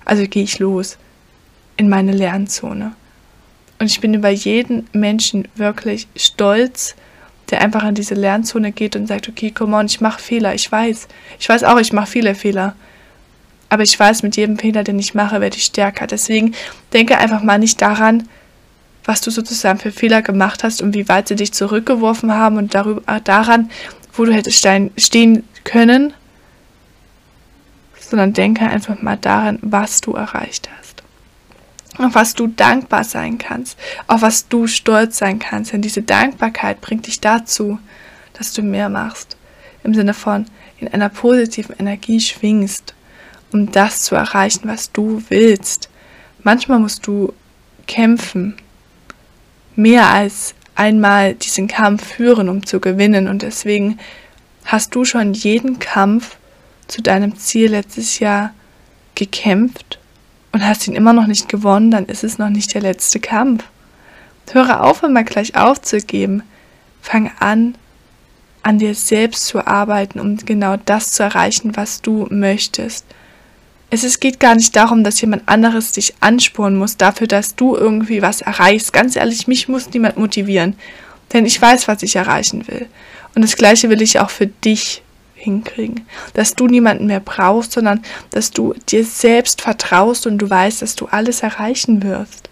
Also 0.04 0.26
gehe 0.26 0.44
ich 0.44 0.58
los 0.58 0.98
in 1.76 1.88
meine 1.88 2.12
Lernzone. 2.12 2.92
Und 3.78 3.86
ich 3.86 4.00
bin 4.00 4.14
über 4.14 4.28
jeden 4.28 4.88
Menschen 4.92 5.48
wirklich 5.56 6.06
stolz, 6.14 6.94
der 7.50 7.60
einfach 7.60 7.84
in 7.84 7.94
diese 7.94 8.14
Lernzone 8.14 8.72
geht 8.72 8.96
und 8.96 9.06
sagt, 9.06 9.28
okay, 9.28 9.50
come 9.50 9.76
on, 9.76 9.86
ich 9.86 10.00
mache 10.00 10.20
Fehler, 10.20 10.54
ich 10.54 10.70
weiß. 10.70 11.08
Ich 11.38 11.48
weiß 11.48 11.64
auch, 11.64 11.78
ich 11.78 11.92
mache 11.92 12.06
viele 12.06 12.34
Fehler. 12.34 12.76
Aber 13.68 13.82
ich 13.82 13.98
weiß, 13.98 14.22
mit 14.22 14.36
jedem 14.36 14.58
Fehler, 14.58 14.84
den 14.84 14.98
ich 14.98 15.14
mache, 15.14 15.40
werde 15.40 15.56
ich 15.56 15.64
stärker. 15.64 16.06
Deswegen 16.06 16.54
denke 16.92 17.18
einfach 17.18 17.42
mal 17.42 17.58
nicht 17.58 17.80
daran, 17.82 18.28
was 19.04 19.20
du 19.20 19.30
sozusagen 19.30 19.78
für 19.78 19.90
Fehler 19.90 20.22
gemacht 20.22 20.62
hast 20.62 20.82
und 20.82 20.94
wie 20.94 21.08
weit 21.08 21.28
sie 21.28 21.36
dich 21.36 21.52
zurückgeworfen 21.52 22.32
haben 22.32 22.56
und 22.58 22.74
darüber, 22.74 23.02
daran, 23.20 23.70
wo 24.12 24.24
du 24.24 24.32
hättest 24.32 24.66
stehen 24.96 25.44
können, 25.64 26.14
sondern 28.12 28.34
denke 28.34 28.68
einfach 28.68 29.00
mal 29.00 29.16
daran, 29.16 29.58
was 29.62 30.02
du 30.02 30.12
erreicht 30.12 30.68
hast. 30.76 31.02
Auf 31.96 32.14
was 32.14 32.34
du 32.34 32.46
dankbar 32.46 33.04
sein 33.04 33.38
kannst, 33.38 33.78
auf 34.06 34.20
was 34.20 34.48
du 34.48 34.66
stolz 34.66 35.16
sein 35.16 35.38
kannst. 35.38 35.72
Denn 35.72 35.80
diese 35.80 36.02
Dankbarkeit 36.02 36.82
bringt 36.82 37.06
dich 37.06 37.22
dazu, 37.22 37.78
dass 38.34 38.52
du 38.52 38.60
mehr 38.60 38.90
machst. 38.90 39.38
Im 39.82 39.94
Sinne 39.94 40.12
von 40.12 40.44
in 40.78 40.88
einer 40.88 41.08
positiven 41.08 41.74
Energie 41.78 42.20
schwingst, 42.20 42.92
um 43.50 43.72
das 43.72 44.02
zu 44.02 44.14
erreichen, 44.14 44.68
was 44.68 44.92
du 44.92 45.22
willst. 45.30 45.88
Manchmal 46.42 46.80
musst 46.80 47.06
du 47.06 47.32
kämpfen, 47.86 48.56
mehr 49.74 50.08
als 50.08 50.54
einmal 50.74 51.32
diesen 51.32 51.66
Kampf 51.66 52.04
führen, 52.16 52.50
um 52.50 52.66
zu 52.66 52.78
gewinnen. 52.78 53.26
Und 53.26 53.40
deswegen 53.40 53.98
hast 54.66 54.94
du 54.94 55.06
schon 55.06 55.32
jeden 55.32 55.78
Kampf 55.78 56.36
zu 56.92 57.02
deinem 57.02 57.36
Ziel 57.36 57.70
letztes 57.70 58.18
Jahr 58.18 58.52
gekämpft 59.14 59.98
und 60.52 60.66
hast 60.66 60.86
ihn 60.86 60.94
immer 60.94 61.14
noch 61.14 61.26
nicht 61.26 61.48
gewonnen, 61.48 61.90
dann 61.90 62.06
ist 62.06 62.22
es 62.22 62.38
noch 62.38 62.50
nicht 62.50 62.74
der 62.74 62.82
letzte 62.82 63.18
Kampf. 63.18 63.64
Höre 64.52 64.82
auf, 64.82 65.02
immer 65.02 65.24
gleich 65.24 65.56
aufzugeben. 65.56 66.42
Fang 67.00 67.32
an, 67.38 67.74
an 68.62 68.78
dir 68.78 68.94
selbst 68.94 69.46
zu 69.46 69.66
arbeiten, 69.66 70.20
um 70.20 70.36
genau 70.36 70.76
das 70.76 71.12
zu 71.12 71.22
erreichen, 71.22 71.74
was 71.74 72.02
du 72.02 72.26
möchtest. 72.28 73.06
Es 73.88 74.20
geht 74.20 74.40
gar 74.40 74.54
nicht 74.54 74.76
darum, 74.76 75.04
dass 75.04 75.20
jemand 75.22 75.48
anderes 75.48 75.92
dich 75.92 76.14
ansporen 76.20 76.76
muss 76.76 76.98
dafür, 76.98 77.26
dass 77.26 77.56
du 77.56 77.76
irgendwie 77.76 78.20
was 78.20 78.42
erreichst. 78.42 78.92
Ganz 78.92 79.16
ehrlich, 79.16 79.48
mich 79.48 79.68
muss 79.68 79.90
niemand 79.90 80.18
motivieren, 80.18 80.76
denn 81.32 81.46
ich 81.46 81.60
weiß, 81.60 81.88
was 81.88 82.02
ich 82.02 82.16
erreichen 82.16 82.68
will. 82.68 82.86
Und 83.34 83.40
das 83.40 83.56
Gleiche 83.56 83.88
will 83.88 84.02
ich 84.02 84.20
auch 84.20 84.30
für 84.30 84.46
dich 84.46 85.02
hinkriegen. 85.42 86.06
Dass 86.34 86.54
du 86.54 86.66
niemanden 86.66 87.06
mehr 87.06 87.20
brauchst, 87.20 87.72
sondern 87.72 88.02
dass 88.30 88.50
du 88.50 88.74
dir 88.88 89.04
selbst 89.04 89.60
vertraust 89.60 90.26
und 90.26 90.38
du 90.38 90.48
weißt, 90.48 90.82
dass 90.82 90.94
du 90.94 91.06
alles 91.06 91.42
erreichen 91.42 92.02
wirst. 92.02 92.48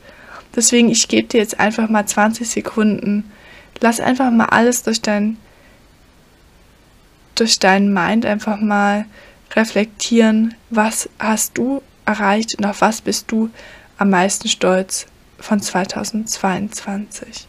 Deswegen, 0.57 0.91
ich 0.91 1.07
gebe 1.09 1.29
dir 1.29 1.39
jetzt 1.39 1.61
einfach 1.61 1.89
mal 1.89 2.07
20 2.07 2.49
Sekunden. 2.49 3.31
Lass 3.81 4.01
einfach 4.01 4.31
mal 4.31 4.47
alles 4.47 4.83
durch 4.83 5.01
dein 5.01 5.37
durch 7.37 7.59
deinen 7.59 7.95
Mind 7.95 8.27
einfach 8.27 8.61
mal 8.61 9.07
reflektieren, 9.55 10.55
was 10.69 11.09
hast 11.19 11.57
du 11.57 11.81
erreicht 12.05 12.59
und 12.59 12.67
auf 12.67 12.83
was 12.83 13.01
bist 13.01 13.33
du 13.33 13.49
am 13.97 14.11
meisten 14.11 14.49
stolz 14.49 15.07
von 15.39 15.61
2022. 15.61 17.47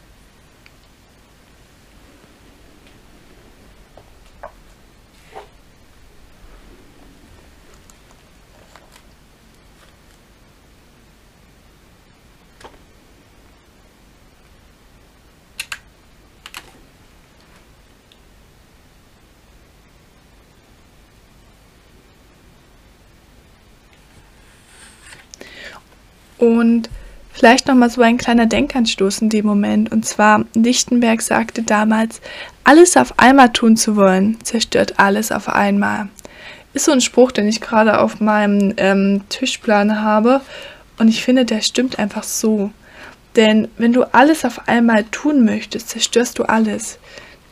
Und 26.62 26.90
vielleicht 27.32 27.66
nochmal 27.66 27.90
so 27.90 28.02
ein 28.02 28.18
kleiner 28.18 28.46
Denkanstoß 28.46 29.22
in 29.22 29.30
dem 29.30 29.46
Moment. 29.46 29.90
Und 29.90 30.06
zwar, 30.06 30.44
Lichtenberg 30.54 31.20
sagte 31.20 31.64
damals, 31.64 32.20
alles 32.62 32.96
auf 32.96 33.18
einmal 33.18 33.52
tun 33.52 33.76
zu 33.76 33.96
wollen, 33.96 34.38
zerstört 34.44 34.94
alles 35.00 35.32
auf 35.32 35.48
einmal. 35.48 36.06
Ist 36.72 36.84
so 36.84 36.92
ein 36.92 37.00
Spruch, 37.00 37.32
den 37.32 37.48
ich 37.48 37.60
gerade 37.60 37.98
auf 37.98 38.20
meinem 38.20 38.74
ähm, 38.76 39.22
Tischplan 39.28 40.02
habe. 40.02 40.40
Und 40.98 41.08
ich 41.08 41.24
finde, 41.24 41.44
der 41.44 41.62
stimmt 41.62 41.98
einfach 41.98 42.22
so. 42.22 42.70
Denn 43.34 43.66
wenn 43.76 43.92
du 43.92 44.04
alles 44.14 44.44
auf 44.44 44.68
einmal 44.68 45.02
tun 45.10 45.44
möchtest, 45.44 45.88
zerstörst 45.88 46.38
du 46.38 46.44
alles. 46.44 47.00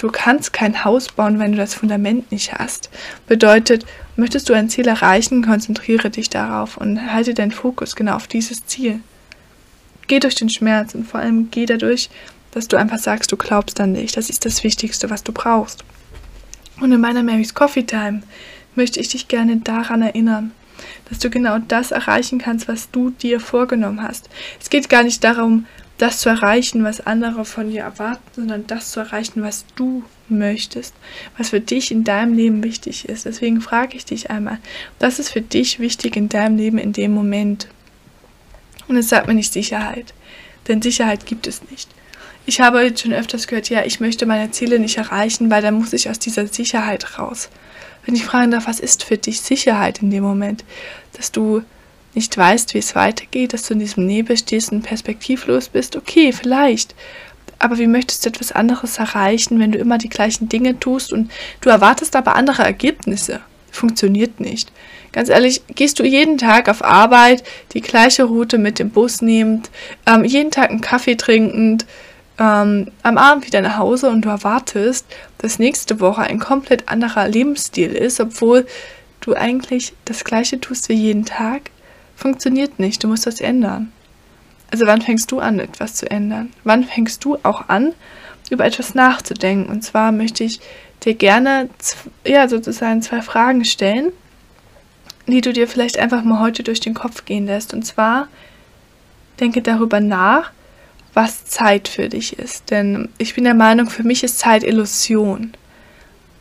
Du 0.00 0.08
kannst 0.10 0.54
kein 0.54 0.82
Haus 0.82 1.12
bauen, 1.12 1.38
wenn 1.38 1.52
du 1.52 1.58
das 1.58 1.74
Fundament 1.74 2.32
nicht 2.32 2.54
hast. 2.54 2.88
Bedeutet, 3.26 3.84
möchtest 4.16 4.48
du 4.48 4.54
ein 4.54 4.70
Ziel 4.70 4.88
erreichen, 4.88 5.44
konzentriere 5.44 6.08
dich 6.08 6.30
darauf 6.30 6.78
und 6.78 7.12
halte 7.12 7.34
deinen 7.34 7.50
Fokus 7.50 7.94
genau 7.94 8.14
auf 8.14 8.26
dieses 8.26 8.64
Ziel. 8.64 9.00
Geh 10.06 10.18
durch 10.18 10.36
den 10.36 10.48
Schmerz 10.48 10.94
und 10.94 11.06
vor 11.06 11.20
allem 11.20 11.50
geh 11.50 11.66
dadurch, 11.66 12.08
dass 12.52 12.66
du 12.66 12.78
einfach 12.78 12.98
sagst, 12.98 13.30
du 13.30 13.36
glaubst 13.36 13.78
an 13.78 13.92
dich. 13.92 14.12
Das 14.12 14.30
ist 14.30 14.46
das 14.46 14.64
Wichtigste, 14.64 15.10
was 15.10 15.22
du 15.22 15.32
brauchst. 15.32 15.84
Und 16.80 16.92
in 16.92 17.00
meiner 17.02 17.22
Mary's 17.22 17.52
Coffee 17.52 17.84
Time 17.84 18.22
möchte 18.74 19.00
ich 19.00 19.10
dich 19.10 19.28
gerne 19.28 19.58
daran 19.58 20.00
erinnern, 20.00 20.52
dass 21.10 21.18
du 21.18 21.28
genau 21.28 21.58
das 21.58 21.90
erreichen 21.90 22.38
kannst, 22.38 22.68
was 22.68 22.90
du 22.90 23.10
dir 23.10 23.38
vorgenommen 23.38 24.02
hast. 24.02 24.30
Es 24.62 24.70
geht 24.70 24.88
gar 24.88 25.02
nicht 25.02 25.22
darum, 25.22 25.66
das 26.00 26.18
zu 26.18 26.30
erreichen, 26.30 26.82
was 26.82 27.06
andere 27.06 27.44
von 27.44 27.70
dir 27.70 27.82
erwarten, 27.82 28.22
sondern 28.34 28.66
das 28.66 28.90
zu 28.90 29.00
erreichen, 29.00 29.42
was 29.42 29.66
du 29.76 30.02
möchtest, 30.28 30.94
was 31.36 31.50
für 31.50 31.60
dich 31.60 31.90
in 31.90 32.04
deinem 32.04 32.34
Leben 32.34 32.62
wichtig 32.62 33.08
ist. 33.08 33.26
Deswegen 33.26 33.60
frage 33.60 33.96
ich 33.96 34.06
dich 34.06 34.30
einmal, 34.30 34.58
was 34.98 35.18
ist 35.18 35.28
für 35.28 35.42
dich 35.42 35.78
wichtig 35.78 36.16
in 36.16 36.30
deinem 36.30 36.56
Leben 36.56 36.78
in 36.78 36.94
dem 36.94 37.12
Moment? 37.12 37.68
Und 38.88 38.96
es 38.96 39.10
sagt 39.10 39.28
mir 39.28 39.34
nicht 39.34 39.52
Sicherheit, 39.52 40.14
denn 40.68 40.80
Sicherheit 40.80 41.26
gibt 41.26 41.46
es 41.46 41.68
nicht. 41.70 41.90
Ich 42.46 42.62
habe 42.62 42.82
jetzt 42.82 43.02
schon 43.02 43.12
öfters 43.12 43.46
gehört, 43.46 43.68
ja, 43.68 43.84
ich 43.84 44.00
möchte 44.00 44.24
meine 44.24 44.50
Ziele 44.50 44.78
nicht 44.78 44.96
erreichen, 44.96 45.50
weil 45.50 45.60
dann 45.60 45.74
muss 45.74 45.92
ich 45.92 46.08
aus 46.08 46.18
dieser 46.18 46.46
Sicherheit 46.46 47.18
raus. 47.18 47.50
Wenn 48.06 48.14
ich 48.14 48.24
fragen 48.24 48.50
darf, 48.50 48.66
was 48.66 48.80
ist 48.80 49.04
für 49.04 49.18
dich 49.18 49.42
Sicherheit 49.42 50.00
in 50.00 50.10
dem 50.10 50.24
Moment, 50.24 50.64
dass 51.12 51.30
du 51.30 51.62
nicht 52.14 52.36
weißt, 52.36 52.74
wie 52.74 52.78
es 52.78 52.94
weitergeht, 52.94 53.52
dass 53.52 53.62
du 53.66 53.74
in 53.74 53.80
diesem 53.80 54.06
Nebel 54.06 54.36
stehst 54.36 54.72
und 54.72 54.82
perspektivlos 54.82 55.68
bist, 55.68 55.96
okay, 55.96 56.32
vielleicht. 56.32 56.94
Aber 57.58 57.78
wie 57.78 57.86
möchtest 57.86 58.24
du 58.24 58.30
etwas 58.30 58.52
anderes 58.52 58.98
erreichen, 58.98 59.58
wenn 59.60 59.72
du 59.72 59.78
immer 59.78 59.98
die 59.98 60.08
gleichen 60.08 60.48
Dinge 60.48 60.80
tust 60.80 61.12
und 61.12 61.30
du 61.60 61.68
erwartest 61.68 62.16
aber 62.16 62.34
andere 62.34 62.62
Ergebnisse? 62.62 63.40
Funktioniert 63.70 64.40
nicht. 64.40 64.72
Ganz 65.12 65.28
ehrlich, 65.28 65.62
gehst 65.74 65.98
du 65.98 66.04
jeden 66.04 66.38
Tag 66.38 66.68
auf 66.68 66.84
Arbeit, 66.84 67.44
die 67.72 67.80
gleiche 67.80 68.24
Route 68.24 68.58
mit 68.58 68.78
dem 68.78 68.90
Bus 68.90 69.22
nehmend, 69.22 69.70
ähm, 70.06 70.24
jeden 70.24 70.50
Tag 70.50 70.70
einen 70.70 70.80
Kaffee 70.80 71.16
trinkend, 71.16 71.84
ähm, 72.38 72.90
am 73.02 73.18
Abend 73.18 73.46
wieder 73.46 73.60
nach 73.60 73.76
Hause 73.76 74.08
und 74.08 74.22
du 74.22 74.30
erwartest, 74.30 75.04
dass 75.38 75.58
nächste 75.58 76.00
Woche 76.00 76.22
ein 76.22 76.38
komplett 76.38 76.88
anderer 76.88 77.28
Lebensstil 77.28 77.92
ist, 77.92 78.20
obwohl 78.20 78.66
du 79.20 79.34
eigentlich 79.34 79.92
das 80.06 80.24
gleiche 80.24 80.60
tust 80.60 80.88
wie 80.88 80.94
jeden 80.94 81.26
Tag, 81.26 81.70
funktioniert 82.20 82.78
nicht. 82.78 83.02
Du 83.02 83.08
musst 83.08 83.26
das 83.26 83.40
ändern. 83.40 83.92
Also 84.70 84.86
wann 84.86 85.02
fängst 85.02 85.32
du 85.32 85.40
an, 85.40 85.58
etwas 85.58 85.94
zu 85.94 86.10
ändern? 86.10 86.50
Wann 86.62 86.84
fängst 86.84 87.24
du 87.24 87.38
auch 87.42 87.68
an, 87.68 87.92
über 88.50 88.64
etwas 88.64 88.94
nachzudenken? 88.94 89.70
Und 89.70 89.82
zwar 89.82 90.12
möchte 90.12 90.44
ich 90.44 90.60
dir 91.02 91.14
gerne 91.14 91.68
ja, 92.24 92.48
sozusagen 92.48 93.02
zwei 93.02 93.22
Fragen 93.22 93.64
stellen, 93.64 94.12
die 95.26 95.40
du 95.40 95.52
dir 95.52 95.66
vielleicht 95.66 95.98
einfach 95.98 96.22
mal 96.22 96.40
heute 96.40 96.62
durch 96.62 96.80
den 96.80 96.94
Kopf 96.94 97.24
gehen 97.24 97.46
lässt. 97.46 97.74
Und 97.74 97.84
zwar 97.84 98.28
denke 99.40 99.62
darüber 99.62 100.00
nach, 100.00 100.52
was 101.14 101.44
Zeit 101.46 101.88
für 101.88 102.08
dich 102.08 102.38
ist. 102.38 102.70
Denn 102.70 103.08
ich 103.18 103.34
bin 103.34 103.44
der 103.44 103.54
Meinung, 103.54 103.90
für 103.90 104.04
mich 104.04 104.22
ist 104.22 104.38
Zeit 104.38 104.62
Illusion. 104.62 105.52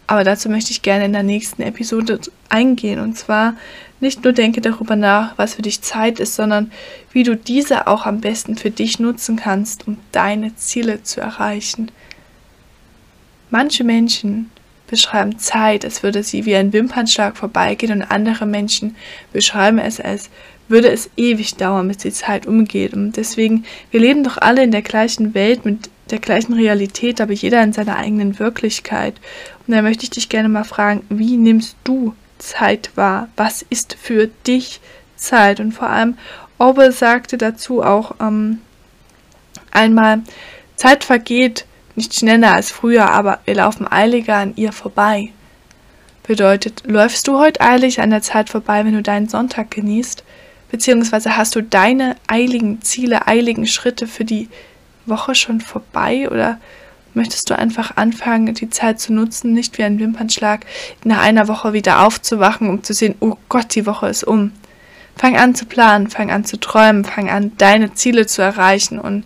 Aber 0.05 0.23
dazu 0.23 0.49
möchte 0.49 0.71
ich 0.71 0.81
gerne 0.81 1.05
in 1.05 1.13
der 1.13 1.23
nächsten 1.23 1.61
Episode 1.61 2.19
eingehen. 2.49 2.99
Und 2.99 3.17
zwar 3.17 3.55
nicht 3.99 4.23
nur 4.23 4.33
denke 4.33 4.61
darüber 4.61 4.95
nach, 4.95 5.37
was 5.37 5.55
für 5.55 5.61
dich 5.61 5.81
Zeit 5.81 6.19
ist, 6.19 6.35
sondern 6.35 6.71
wie 7.11 7.23
du 7.23 7.35
diese 7.35 7.87
auch 7.87 8.05
am 8.05 8.21
besten 8.21 8.55
für 8.55 8.71
dich 8.71 8.99
nutzen 8.99 9.35
kannst, 9.35 9.87
um 9.87 9.97
deine 10.11 10.55
Ziele 10.55 11.03
zu 11.03 11.21
erreichen. 11.21 11.91
Manche 13.49 13.83
Menschen 13.83 14.51
beschreiben 14.87 15.37
Zeit, 15.37 15.85
als 15.85 16.03
würde 16.03 16.23
sie 16.23 16.45
wie 16.45 16.55
ein 16.55 16.73
Wimpernschlag 16.73 17.37
vorbeigehen 17.37 17.91
und 17.91 18.03
andere 18.03 18.45
Menschen 18.45 18.95
beschreiben 19.33 19.79
es 19.79 19.99
als 19.99 20.29
würde 20.69 20.89
es 20.89 21.09
ewig 21.17 21.55
dauern, 21.55 21.87
bis 21.87 21.97
die 21.97 22.11
Zeit 22.11 22.45
umgeht. 22.45 22.93
Und 22.93 23.17
deswegen, 23.17 23.65
wir 23.91 23.99
leben 23.99 24.23
doch 24.23 24.37
alle 24.37 24.63
in 24.63 24.71
der 24.71 24.83
gleichen 24.83 25.33
Welt 25.33 25.65
mit 25.65 25.89
der 26.11 26.19
gleichen 26.19 26.53
Realität, 26.53 27.19
aber 27.21 27.33
jeder 27.33 27.61
in 27.63 27.73
seiner 27.73 27.97
eigenen 27.97 28.39
Wirklichkeit. 28.39 29.15
Und 29.65 29.73
da 29.73 29.81
möchte 29.81 30.03
ich 30.03 30.11
dich 30.11 30.29
gerne 30.29 30.49
mal 30.49 30.63
fragen, 30.63 31.01
wie 31.09 31.37
nimmst 31.37 31.75
du 31.83 32.13
Zeit 32.39 32.91
wahr? 32.95 33.29
Was 33.35 33.61
ist 33.61 33.95
für 34.01 34.27
dich 34.27 34.81
Zeit? 35.15 35.59
Und 35.59 35.73
vor 35.73 35.89
allem, 35.89 36.17
Orwell 36.57 36.91
sagte 36.91 37.37
dazu 37.37 37.83
auch 37.83 38.15
ähm, 38.19 38.59
einmal, 39.71 40.21
Zeit 40.75 41.03
vergeht 41.03 41.65
nicht 41.95 42.15
schneller 42.15 42.53
als 42.53 42.71
früher, 42.71 43.09
aber 43.09 43.39
wir 43.45 43.55
laufen 43.55 43.87
eiliger 43.87 44.37
an 44.37 44.53
ihr 44.55 44.71
vorbei. 44.71 45.31
Bedeutet, 46.23 46.83
läufst 46.85 47.27
du 47.27 47.39
heute 47.39 47.61
eilig 47.61 48.01
an 48.01 48.11
der 48.11 48.21
Zeit 48.21 48.49
vorbei, 48.49 48.85
wenn 48.85 48.93
du 48.93 49.01
deinen 49.01 49.27
Sonntag 49.27 49.71
genießt? 49.71 50.23
Beziehungsweise 50.69 51.35
hast 51.35 51.55
du 51.55 51.63
deine 51.63 52.15
eiligen 52.27 52.81
Ziele, 52.81 53.27
eiligen 53.27 53.65
Schritte 53.65 54.07
für 54.07 54.25
die 54.25 54.47
Woche 55.05 55.33
schon 55.33 55.59
vorbei 55.59 56.29
oder 56.29 56.59
möchtest 57.19 57.49
du 57.49 57.57
einfach 57.57 57.97
anfangen, 57.97 58.53
die 58.53 58.69
Zeit 58.69 59.01
zu 59.01 59.11
nutzen, 59.11 59.51
nicht 59.51 59.77
wie 59.77 59.83
ein 59.83 59.99
Wimpernschlag, 59.99 60.65
nach 61.03 61.21
einer 61.21 61.49
Woche 61.49 61.73
wieder 61.73 62.05
aufzuwachen, 62.05 62.69
um 62.69 62.81
zu 62.81 62.93
sehen, 62.93 63.15
oh 63.19 63.35
Gott, 63.49 63.75
die 63.75 63.85
Woche 63.85 64.07
ist 64.07 64.23
um. 64.23 64.53
Fang 65.17 65.35
an 65.35 65.53
zu 65.53 65.65
planen, 65.65 66.09
fang 66.09 66.31
an 66.31 66.45
zu 66.45 66.57
träumen, 66.57 67.03
fang 67.03 67.29
an, 67.29 67.51
deine 67.57 67.93
Ziele 67.93 68.25
zu 68.25 68.41
erreichen 68.41 68.99
und 68.99 69.25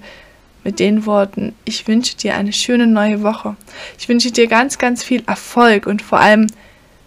mit 0.63 0.79
den 0.79 1.05
Worten, 1.05 1.53
ich 1.65 1.87
wünsche 1.87 2.17
dir 2.17 2.33
eine 2.33 2.51
schöne 2.51 2.87
neue 2.87 3.21
Woche. 3.21 3.55
Ich 3.99 4.09
wünsche 4.09 4.31
dir 4.31 4.47
ganz, 4.47 4.79
ganz 4.79 5.03
viel 5.03 5.21
Erfolg 5.27 5.85
und 5.85 6.01
vor 6.01 6.19
allem 6.19 6.47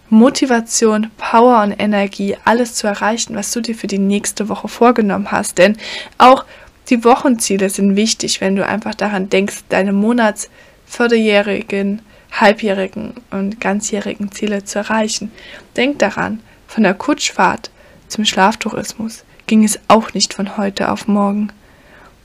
Motivation, 0.09 1.11
Power 1.17 1.63
und 1.63 1.73
Energie, 1.73 2.37
alles 2.45 2.75
zu 2.75 2.87
erreichen, 2.87 3.35
was 3.35 3.51
du 3.51 3.59
dir 3.59 3.75
für 3.75 3.87
die 3.87 3.99
nächste 3.99 4.47
Woche 4.47 4.69
vorgenommen 4.69 5.31
hast. 5.31 5.57
Denn 5.57 5.75
auch 6.17 6.45
die 6.89 7.03
Wochenziele 7.03 7.69
sind 7.69 7.97
wichtig, 7.97 8.39
wenn 8.39 8.55
du 8.55 8.65
einfach 8.65 8.95
daran 8.95 9.27
denkst, 9.27 9.65
deine 9.67 9.91
Monats-, 9.91 10.49
vierteljährigen, 10.87 12.01
halbjährigen 12.31 13.13
und 13.31 13.61
ganzjährigen 13.61 14.31
Ziele 14.31 14.63
zu 14.63 14.79
erreichen. 14.79 15.31
Denk 15.75 15.99
daran, 15.99 16.41
von 16.67 16.83
der 16.83 16.93
Kutschfahrt 16.93 17.69
zum 18.07 18.25
Schlaftourismus 18.25 19.23
ging 19.47 19.63
es 19.63 19.79
auch 19.87 20.13
nicht 20.13 20.33
von 20.33 20.57
heute 20.57 20.91
auf 20.91 21.07
morgen. 21.07 21.49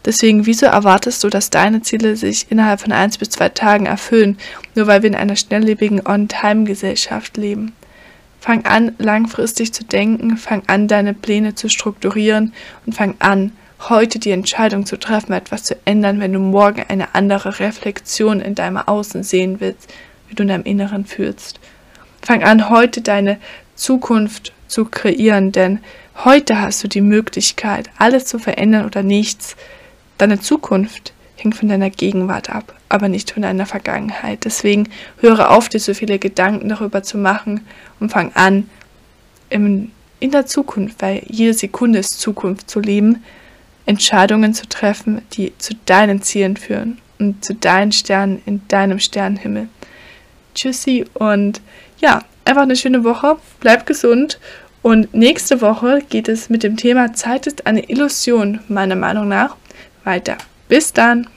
Deswegen, 0.05 0.46
wieso 0.46 0.66
erwartest 0.66 1.22
du, 1.22 1.29
dass 1.29 1.51
deine 1.51 1.83
Ziele 1.83 2.16
sich 2.16 2.51
innerhalb 2.51 2.81
von 2.81 2.90
eins 2.90 3.18
bis 3.18 3.31
zwei 3.31 3.48
Tagen 3.48 3.87
erfüllen, 3.87 4.37
nur 4.75 4.88
weil 4.88 5.03
wir 5.03 5.09
in 5.09 5.14
einer 5.14 5.37
schnelllebigen 5.37 6.05
On-Time-Gesellschaft 6.05 7.37
leben? 7.37 7.72
Fang 8.40 8.64
an, 8.64 8.96
langfristig 8.98 9.72
zu 9.72 9.85
denken, 9.85 10.37
fang 10.37 10.62
an, 10.66 10.88
deine 10.88 11.14
Pläne 11.14 11.55
zu 11.55 11.68
strukturieren 11.68 12.53
und 12.85 12.94
fang 12.94 13.14
an, 13.20 13.53
heute 13.88 14.18
die 14.18 14.31
Entscheidung 14.31 14.87
zu 14.87 14.99
treffen, 14.99 15.33
etwas 15.33 15.64
zu 15.64 15.77
ändern, 15.85 16.21
wenn 16.21 16.33
du 16.33 16.38
morgen 16.38 16.85
eine 16.88 17.14
andere 17.14 17.59
Reflexion 17.59 18.40
in 18.40 18.55
deinem 18.55 18.77
Außen 18.77 19.23
sehen 19.23 19.61
willst, 19.61 19.92
wie 20.29 20.35
du 20.35 20.42
in 20.42 20.49
deinem 20.49 20.64
Inneren 20.64 21.05
fühlst. 21.05 21.61
Fang 22.23 22.42
an, 22.42 22.71
heute 22.71 23.01
deine 23.01 23.38
Zukunft 23.75 24.53
zu 24.68 24.85
kreieren, 24.85 25.53
denn 25.53 25.81
heute 26.25 26.61
hast 26.61 26.83
du 26.85 26.88
die 26.88 27.01
Möglichkeit, 27.01 27.90
alles 27.99 28.25
zu 28.27 28.38
verändern 28.38 28.87
oder 28.87 29.03
nichts. 29.03 29.57
Deine 30.18 30.40
Zukunft 30.40 31.12
hängt 31.37 31.57
von 31.57 31.68
deiner 31.68 31.90
Gegenwart 31.90 32.51
ab, 32.51 32.75
aber 32.88 33.09
nicht 33.09 33.33
von 33.33 33.42
deiner 33.42 33.66
Vergangenheit. 33.66 34.45
Deswegen 34.45 34.88
höre 35.18 35.51
auf, 35.51 35.68
dir 35.68 35.81
so 35.81 35.95
viele 35.95 36.18
Gedanken 36.18 36.68
darüber 36.68 37.03
zu 37.03 37.18
machen 37.18 37.66
und 37.99 38.12
fang 38.12 38.33
an, 38.35 38.71
in 39.51 39.90
der 40.21 40.47
Zukunft, 40.47 41.03
weil 41.03 41.23
jede 41.27 41.53
Sekunde 41.53 41.99
ist 41.99 42.21
Zukunft 42.21 42.71
zu 42.71 42.81
leben, 42.81 43.23
Entscheidungen 43.87 44.55
zu 44.55 44.68
treffen, 44.68 45.23
die 45.33 45.53
zu 45.59 45.75
deinen 45.87 46.23
Zielen 46.23 46.57
führen 46.57 46.99
und 47.18 47.45
zu 47.45 47.55
deinen 47.55 47.92
Sternen 47.92 48.42
in 48.47 48.62
deinem 48.68 48.99
Sternenhimmel. 48.99 49.68
Tschüssi 50.55 51.05
und 51.14 51.61
ja, 51.99 52.23
einfach 52.45 52.62
eine 52.62 52.77
schöne 52.77 53.05
Woche. 53.05 53.37
Bleib 53.61 53.87
gesund 53.87 54.38
und 54.83 55.14
nächste 55.14 55.61
Woche 55.61 56.03
geht 56.09 56.29
es 56.29 56.51
mit 56.51 56.62
dem 56.62 56.77
Thema 56.77 57.12
Zeit 57.14 57.47
ist 57.47 57.66
eine 57.66 57.88
Illusion, 57.88 58.61
meiner 58.68 58.97
Meinung 58.97 59.29
nach, 59.29 59.57
weiter. 60.05 60.37
Bis 60.68 60.92
dann! 60.92 61.29